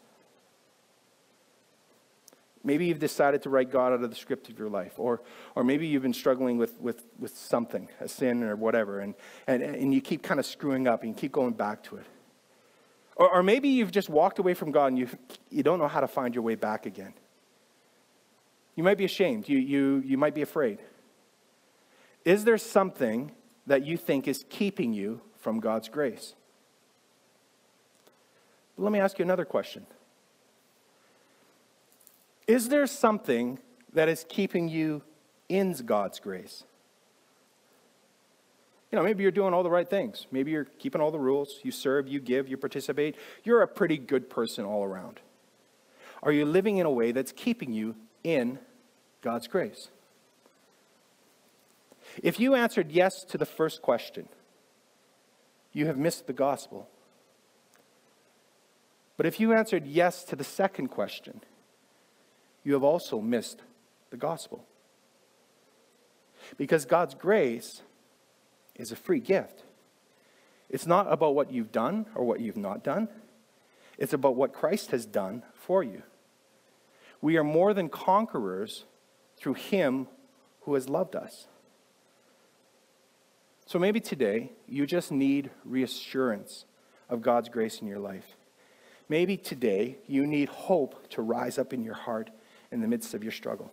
Maybe 2.62 2.87
you've 2.87 2.98
decided 2.98 3.42
to 3.42 3.50
write 3.50 3.70
God 3.70 3.92
out 3.92 4.02
of 4.02 4.11
the 4.11 4.16
script 4.16 4.50
of 4.50 4.59
your 4.59 4.68
life, 4.68 4.94
or, 4.98 5.22
or 5.54 5.64
maybe 5.64 5.87
you've 5.87 6.02
been 6.02 6.12
struggling 6.12 6.59
with, 6.59 6.78
with, 6.78 7.02
with 7.18 7.35
something, 7.35 7.88
a 8.00 8.09
sin 8.09 8.42
or 8.42 8.54
whatever, 8.54 9.00
and, 9.00 9.14
and, 9.46 9.62
and 9.62 9.94
you 9.94 10.02
keep 10.02 10.22
kind 10.22 10.38
of 10.38 10.44
screwing 10.44 10.87
up 10.87 11.02
and 11.02 11.11
you 11.11 11.14
keep 11.18 11.33
going 11.33 11.54
back 11.54 11.83
to 11.85 11.96
it. 11.96 12.04
Or, 13.16 13.37
or 13.37 13.42
maybe 13.42 13.68
you've 13.68 13.92
just 13.92 14.11
walked 14.11 14.38
away 14.38 14.52
from 14.52 14.72
God 14.72 14.87
and 14.87 14.98
you, 14.98 15.09
you 15.48 15.62
don't 15.62 15.78
know 15.78 15.88
how 15.88 16.00
to 16.00 16.09
find 16.09 16.35
your 16.35 16.42
way 16.42 16.54
back 16.54 16.85
again. 16.85 17.14
You 18.74 18.85
might 18.85 18.98
be 18.98 19.04
ashamed. 19.04 19.48
You, 19.48 19.59
you, 19.59 20.02
you 20.04 20.18
might 20.18 20.35
be 20.35 20.42
afraid. 20.42 20.78
Is 22.24 22.44
there 22.44 22.59
something 22.59 23.33
that 23.66 23.85
you 23.85 23.96
think 23.96 24.28
is 24.28 24.44
keeping 24.48 24.92
you 24.92 25.22
from 25.38 25.61
God's 25.61 25.88
grace? 25.88 26.35
But 28.76 28.85
let 28.85 28.92
me 28.92 29.00
ask 29.00 29.18
you 29.18 29.24
another 29.24 29.44
question. 29.44 29.87
Is 32.46 32.68
there 32.68 32.87
something 32.87 33.59
that 33.92 34.09
is 34.09 34.24
keeping 34.28 34.68
you 34.68 35.02
in 35.48 35.72
God's 35.85 36.18
grace? 36.18 36.64
You 38.90 38.98
know, 38.98 39.04
maybe 39.04 39.22
you're 39.22 39.30
doing 39.30 39.54
all 39.54 39.62
the 39.62 39.70
right 39.70 39.88
things. 39.88 40.26
Maybe 40.33 40.50
you're 40.50 40.64
keeping 40.64 41.00
all 41.00 41.12
the 41.12 41.18
rules. 41.18 41.61
You 41.62 41.70
serve, 41.70 42.09
you 42.09 42.18
give, 42.18 42.48
you 42.48 42.56
participate. 42.56 43.14
You're 43.44 43.62
a 43.62 43.68
pretty 43.68 43.98
good 43.98 44.28
person 44.28 44.64
all 44.64 44.83
around. 44.83 45.20
Are 46.22 46.33
you 46.33 46.44
living 46.44 46.78
in 46.78 46.87
a 46.87 46.90
way 46.90 47.12
that's 47.12 47.33
keeping 47.33 47.72
you 47.72 47.94
in 48.24 48.59
God's 49.22 49.46
grace? 49.46 49.88
If 52.22 52.40
you 52.40 52.54
answered 52.54 52.90
yes 52.90 53.22
to 53.28 53.38
the 53.38 53.46
first 53.46 53.80
question, 53.80 54.28
you 55.72 55.87
have 55.87 55.96
missed 55.96 56.26
the 56.26 56.33
gospel. 56.33 56.88
But 59.20 59.26
if 59.26 59.38
you 59.38 59.52
answered 59.52 59.87
yes 59.87 60.24
to 60.24 60.35
the 60.35 60.44
second 60.44 60.88
question, 60.88 61.42
you 62.64 62.72
have 62.72 62.83
also 62.83 63.20
missed 63.20 63.61
the 64.09 64.16
gospel. 64.16 64.64
Because 66.56 66.87
God's 66.87 67.12
grace 67.12 67.83
is 68.76 68.92
a 68.92 68.96
free 68.96 69.20
gift. 69.20 69.62
It's 70.70 70.87
not 70.87 71.12
about 71.12 71.35
what 71.35 71.52
you've 71.52 71.70
done 71.70 72.06
or 72.14 72.24
what 72.24 72.40
you've 72.40 72.56
not 72.56 72.83
done, 72.83 73.09
it's 73.98 74.14
about 74.14 74.37
what 74.37 74.54
Christ 74.54 74.90
has 74.92 75.04
done 75.04 75.42
for 75.52 75.83
you. 75.85 76.02
We 77.20 77.37
are 77.37 77.44
more 77.44 77.74
than 77.74 77.90
conquerors 77.90 78.85
through 79.37 79.52
Him 79.52 80.06
who 80.62 80.72
has 80.72 80.88
loved 80.88 81.14
us. 81.14 81.46
So 83.66 83.78
maybe 83.78 84.00
today 84.00 84.52
you 84.66 84.87
just 84.87 85.12
need 85.12 85.50
reassurance 85.66 86.64
of 87.11 87.20
God's 87.20 87.50
grace 87.50 87.83
in 87.83 87.87
your 87.87 87.98
life. 87.98 88.24
Maybe 89.10 89.36
today 89.36 89.98
you 90.06 90.24
need 90.24 90.48
hope 90.48 91.08
to 91.10 91.20
rise 91.20 91.58
up 91.58 91.72
in 91.72 91.82
your 91.82 91.94
heart 91.94 92.30
in 92.70 92.80
the 92.80 92.86
midst 92.86 93.12
of 93.12 93.24
your 93.24 93.32
struggle. 93.32 93.72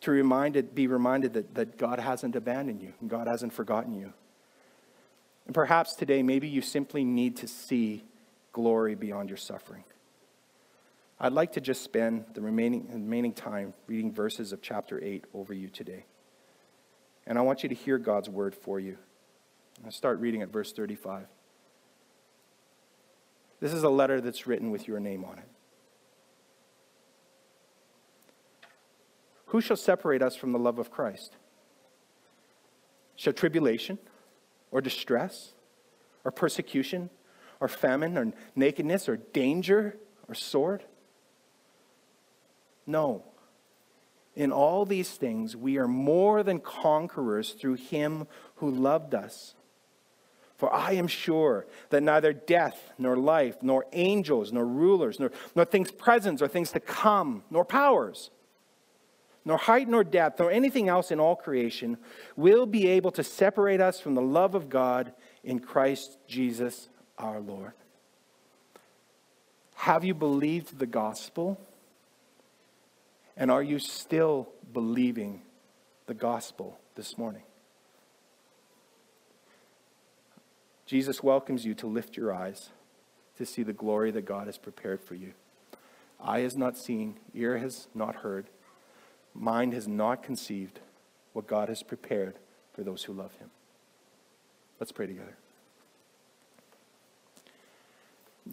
To 0.00 0.10
reminded, 0.10 0.74
be 0.74 0.88
reminded 0.88 1.32
that, 1.34 1.54
that 1.54 1.78
God 1.78 2.00
hasn't 2.00 2.34
abandoned 2.34 2.82
you 2.82 2.92
and 3.00 3.08
God 3.08 3.28
hasn't 3.28 3.52
forgotten 3.52 3.94
you. 3.94 4.12
And 5.46 5.54
perhaps 5.54 5.94
today, 5.94 6.24
maybe 6.24 6.48
you 6.48 6.60
simply 6.60 7.04
need 7.04 7.36
to 7.36 7.46
see 7.46 8.02
glory 8.52 8.96
beyond 8.96 9.28
your 9.28 9.38
suffering. 9.38 9.84
I'd 11.20 11.32
like 11.32 11.52
to 11.52 11.60
just 11.60 11.84
spend 11.84 12.24
the 12.34 12.40
remaining, 12.40 12.88
remaining 12.90 13.32
time 13.32 13.74
reading 13.86 14.10
verses 14.10 14.52
of 14.52 14.60
chapter 14.60 15.00
8 15.00 15.24
over 15.34 15.54
you 15.54 15.68
today. 15.68 16.04
And 17.28 17.38
I 17.38 17.42
want 17.42 17.62
you 17.62 17.68
to 17.68 17.76
hear 17.76 17.96
God's 17.96 18.28
word 18.28 18.56
for 18.56 18.80
you. 18.80 18.98
I'll 19.84 19.92
start 19.92 20.18
reading 20.18 20.42
at 20.42 20.48
verse 20.48 20.72
35. 20.72 21.26
This 23.60 23.72
is 23.74 23.82
a 23.82 23.90
letter 23.90 24.20
that's 24.20 24.46
written 24.46 24.70
with 24.70 24.88
your 24.88 25.00
name 25.00 25.24
on 25.24 25.38
it. 25.38 25.48
Who 29.46 29.60
shall 29.60 29.76
separate 29.76 30.22
us 30.22 30.36
from 30.36 30.52
the 30.52 30.58
love 30.58 30.78
of 30.78 30.90
Christ? 30.90 31.36
Shall 33.16 33.32
tribulation, 33.32 33.98
or 34.70 34.80
distress, 34.80 35.52
or 36.24 36.30
persecution, 36.30 37.10
or 37.60 37.68
famine, 37.68 38.16
or 38.16 38.32
nakedness, 38.56 39.08
or 39.08 39.16
danger, 39.16 39.96
or 40.28 40.34
sword? 40.34 40.84
No. 42.86 43.24
In 44.34 44.52
all 44.52 44.86
these 44.86 45.10
things, 45.10 45.54
we 45.56 45.76
are 45.76 45.88
more 45.88 46.42
than 46.42 46.60
conquerors 46.60 47.52
through 47.52 47.74
him 47.74 48.26
who 48.56 48.70
loved 48.70 49.14
us. 49.14 49.54
For 50.60 50.70
I 50.70 50.92
am 50.92 51.06
sure 51.06 51.66
that 51.88 52.02
neither 52.02 52.34
death, 52.34 52.92
nor 52.98 53.16
life, 53.16 53.56
nor 53.62 53.86
angels, 53.94 54.52
nor 54.52 54.66
rulers, 54.66 55.18
nor, 55.18 55.32
nor 55.56 55.64
things 55.64 55.90
present 55.90 56.42
or 56.42 56.48
things 56.48 56.70
to 56.72 56.80
come, 56.80 57.42
nor 57.50 57.64
powers, 57.64 58.30
nor 59.42 59.56
height 59.56 59.88
nor 59.88 60.04
depth, 60.04 60.38
nor 60.38 60.50
anything 60.50 60.86
else 60.90 61.10
in 61.10 61.18
all 61.18 61.34
creation 61.34 61.96
will 62.36 62.66
be 62.66 62.88
able 62.88 63.10
to 63.12 63.24
separate 63.24 63.80
us 63.80 64.00
from 64.00 64.14
the 64.14 64.20
love 64.20 64.54
of 64.54 64.68
God 64.68 65.14
in 65.42 65.60
Christ 65.60 66.18
Jesus 66.28 66.90
our 67.16 67.40
Lord. 67.40 67.72
Have 69.76 70.04
you 70.04 70.12
believed 70.12 70.78
the 70.78 70.86
gospel? 70.86 71.58
And 73.34 73.50
are 73.50 73.62
you 73.62 73.78
still 73.78 74.50
believing 74.74 75.40
the 76.04 76.12
gospel 76.12 76.78
this 76.96 77.16
morning? 77.16 77.44
Jesus 80.90 81.22
welcomes 81.22 81.64
you 81.64 81.72
to 81.76 81.86
lift 81.86 82.16
your 82.16 82.34
eyes 82.34 82.70
to 83.38 83.46
see 83.46 83.62
the 83.62 83.72
glory 83.72 84.10
that 84.10 84.24
God 84.24 84.48
has 84.48 84.58
prepared 84.58 85.00
for 85.00 85.14
you. 85.14 85.34
Eye 86.20 86.40
has 86.40 86.56
not 86.56 86.76
seen, 86.76 87.14
ear 87.32 87.58
has 87.58 87.86
not 87.94 88.16
heard 88.16 88.48
mind 89.32 89.72
has 89.72 89.86
not 89.86 90.24
conceived 90.24 90.80
what 91.32 91.46
God 91.46 91.68
has 91.68 91.84
prepared 91.84 92.40
for 92.72 92.82
those 92.82 93.04
who 93.04 93.12
love 93.12 93.32
him. 93.36 93.52
Let's 94.80 94.90
pray 94.90 95.06
together. 95.06 95.36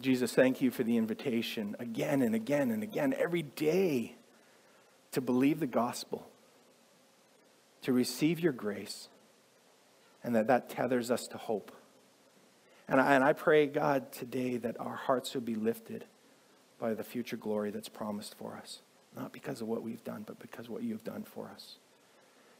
Jesus, 0.00 0.32
thank 0.32 0.60
you 0.60 0.70
for 0.70 0.84
the 0.84 0.96
invitation 0.96 1.74
again 1.80 2.22
and 2.22 2.36
again 2.36 2.70
and 2.70 2.84
again, 2.84 3.16
every 3.18 3.42
day, 3.42 4.14
to 5.10 5.20
believe 5.20 5.58
the 5.58 5.66
gospel, 5.66 6.28
to 7.82 7.92
receive 7.92 8.38
your 8.38 8.52
grace, 8.52 9.08
and 10.22 10.36
that 10.36 10.46
that 10.46 10.70
tethers 10.70 11.10
us 11.10 11.26
to 11.26 11.36
hope. 11.36 11.72
And 12.88 13.00
I, 13.00 13.14
and 13.14 13.22
I 13.22 13.34
pray, 13.34 13.66
God, 13.66 14.10
today 14.12 14.56
that 14.56 14.80
our 14.80 14.96
hearts 14.96 15.34
would 15.34 15.44
be 15.44 15.54
lifted 15.54 16.04
by 16.78 16.94
the 16.94 17.04
future 17.04 17.36
glory 17.36 17.70
that's 17.70 17.88
promised 17.88 18.34
for 18.36 18.56
us. 18.56 18.80
Not 19.16 19.32
because 19.32 19.60
of 19.60 19.68
what 19.68 19.82
we've 19.82 20.04
done, 20.04 20.24
but 20.26 20.38
because 20.38 20.66
of 20.66 20.72
what 20.72 20.82
you've 20.82 21.04
done 21.04 21.24
for 21.24 21.50
us. 21.54 21.76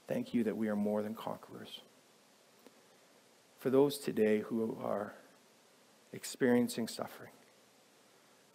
Thank 0.07 0.35
you 0.35 0.45
that 0.45 0.57
we 0.57 0.69
are 0.69 0.77
more 0.77 1.03
than 1.03 1.15
conquerors. 1.15 1.81
For 3.59 3.71
those 3.71 3.99
today 3.99 4.41
who 4.41 4.77
are 4.83 5.15
experiencing 6.13 6.89
suffering, 6.89 7.33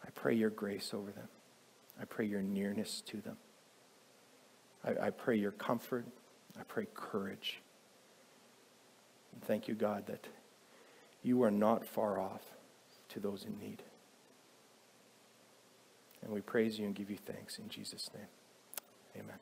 I 0.06 0.10
pray 0.12 0.36
your 0.36 0.50
grace 0.50 0.92
over 0.94 1.12
them. 1.12 1.28
I 2.00 2.06
pray 2.06 2.26
your 2.26 2.42
nearness 2.42 3.02
to 3.08 3.18
them. 3.18 3.38
I, 4.84 5.08
I 5.08 5.10
pray 5.12 5.38
your 5.38 5.52
comfort. 5.52 6.06
I 6.60 6.64
pray 6.64 6.88
courage. 6.94 7.62
And 9.34 9.44
thank 9.44 9.68
you, 9.68 9.76
God, 9.76 10.08
that 10.08 10.28
you 11.24 11.42
are 11.44 11.52
not 11.52 11.86
far 11.86 12.20
off 12.20 12.42
to 13.10 13.20
those 13.20 13.46
in 13.46 13.58
need. 13.60 13.82
And 16.22 16.32
we 16.32 16.42
praise 16.42 16.78
you 16.78 16.86
and 16.86 16.94
give 16.94 17.10
you 17.10 17.18
thanks 17.18 17.58
in 17.58 17.70
Jesus' 17.70 18.10
name. 18.14 18.28
Amen. 19.24 19.36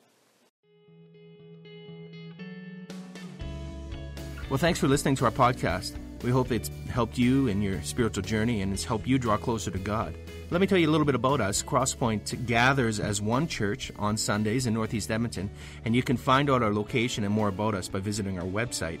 Well, 4.48 4.58
thanks 4.58 4.78
for 4.78 4.88
listening 4.88 5.16
to 5.16 5.24
our 5.24 5.30
podcast. 5.30 5.96
We 6.22 6.30
hope 6.30 6.52
it's 6.52 6.70
helped 6.88 7.18
you 7.18 7.48
in 7.48 7.62
your 7.62 7.82
spiritual 7.82 8.22
journey 8.22 8.62
and 8.62 8.72
it's 8.72 8.84
helped 8.84 9.06
you 9.06 9.18
draw 9.18 9.36
closer 9.36 9.70
to 9.70 9.78
God. 9.78 10.14
Let 10.50 10.60
me 10.60 10.66
tell 10.66 10.76
you 10.78 10.88
a 10.88 10.92
little 10.92 11.06
bit 11.06 11.14
about 11.14 11.40
us. 11.40 11.62
Crosspoint 11.62 12.46
gathers 12.46 13.00
as 13.00 13.22
one 13.22 13.46
church 13.46 13.90
on 13.98 14.18
Sundays 14.18 14.66
in 14.66 14.74
Northeast 14.74 15.10
Edmonton, 15.10 15.48
and 15.86 15.96
you 15.96 16.02
can 16.02 16.18
find 16.18 16.50
out 16.50 16.62
our 16.62 16.74
location 16.74 17.24
and 17.24 17.32
more 17.32 17.48
about 17.48 17.74
us 17.74 17.88
by 17.88 18.00
visiting 18.00 18.38
our 18.38 18.44
website, 18.44 19.00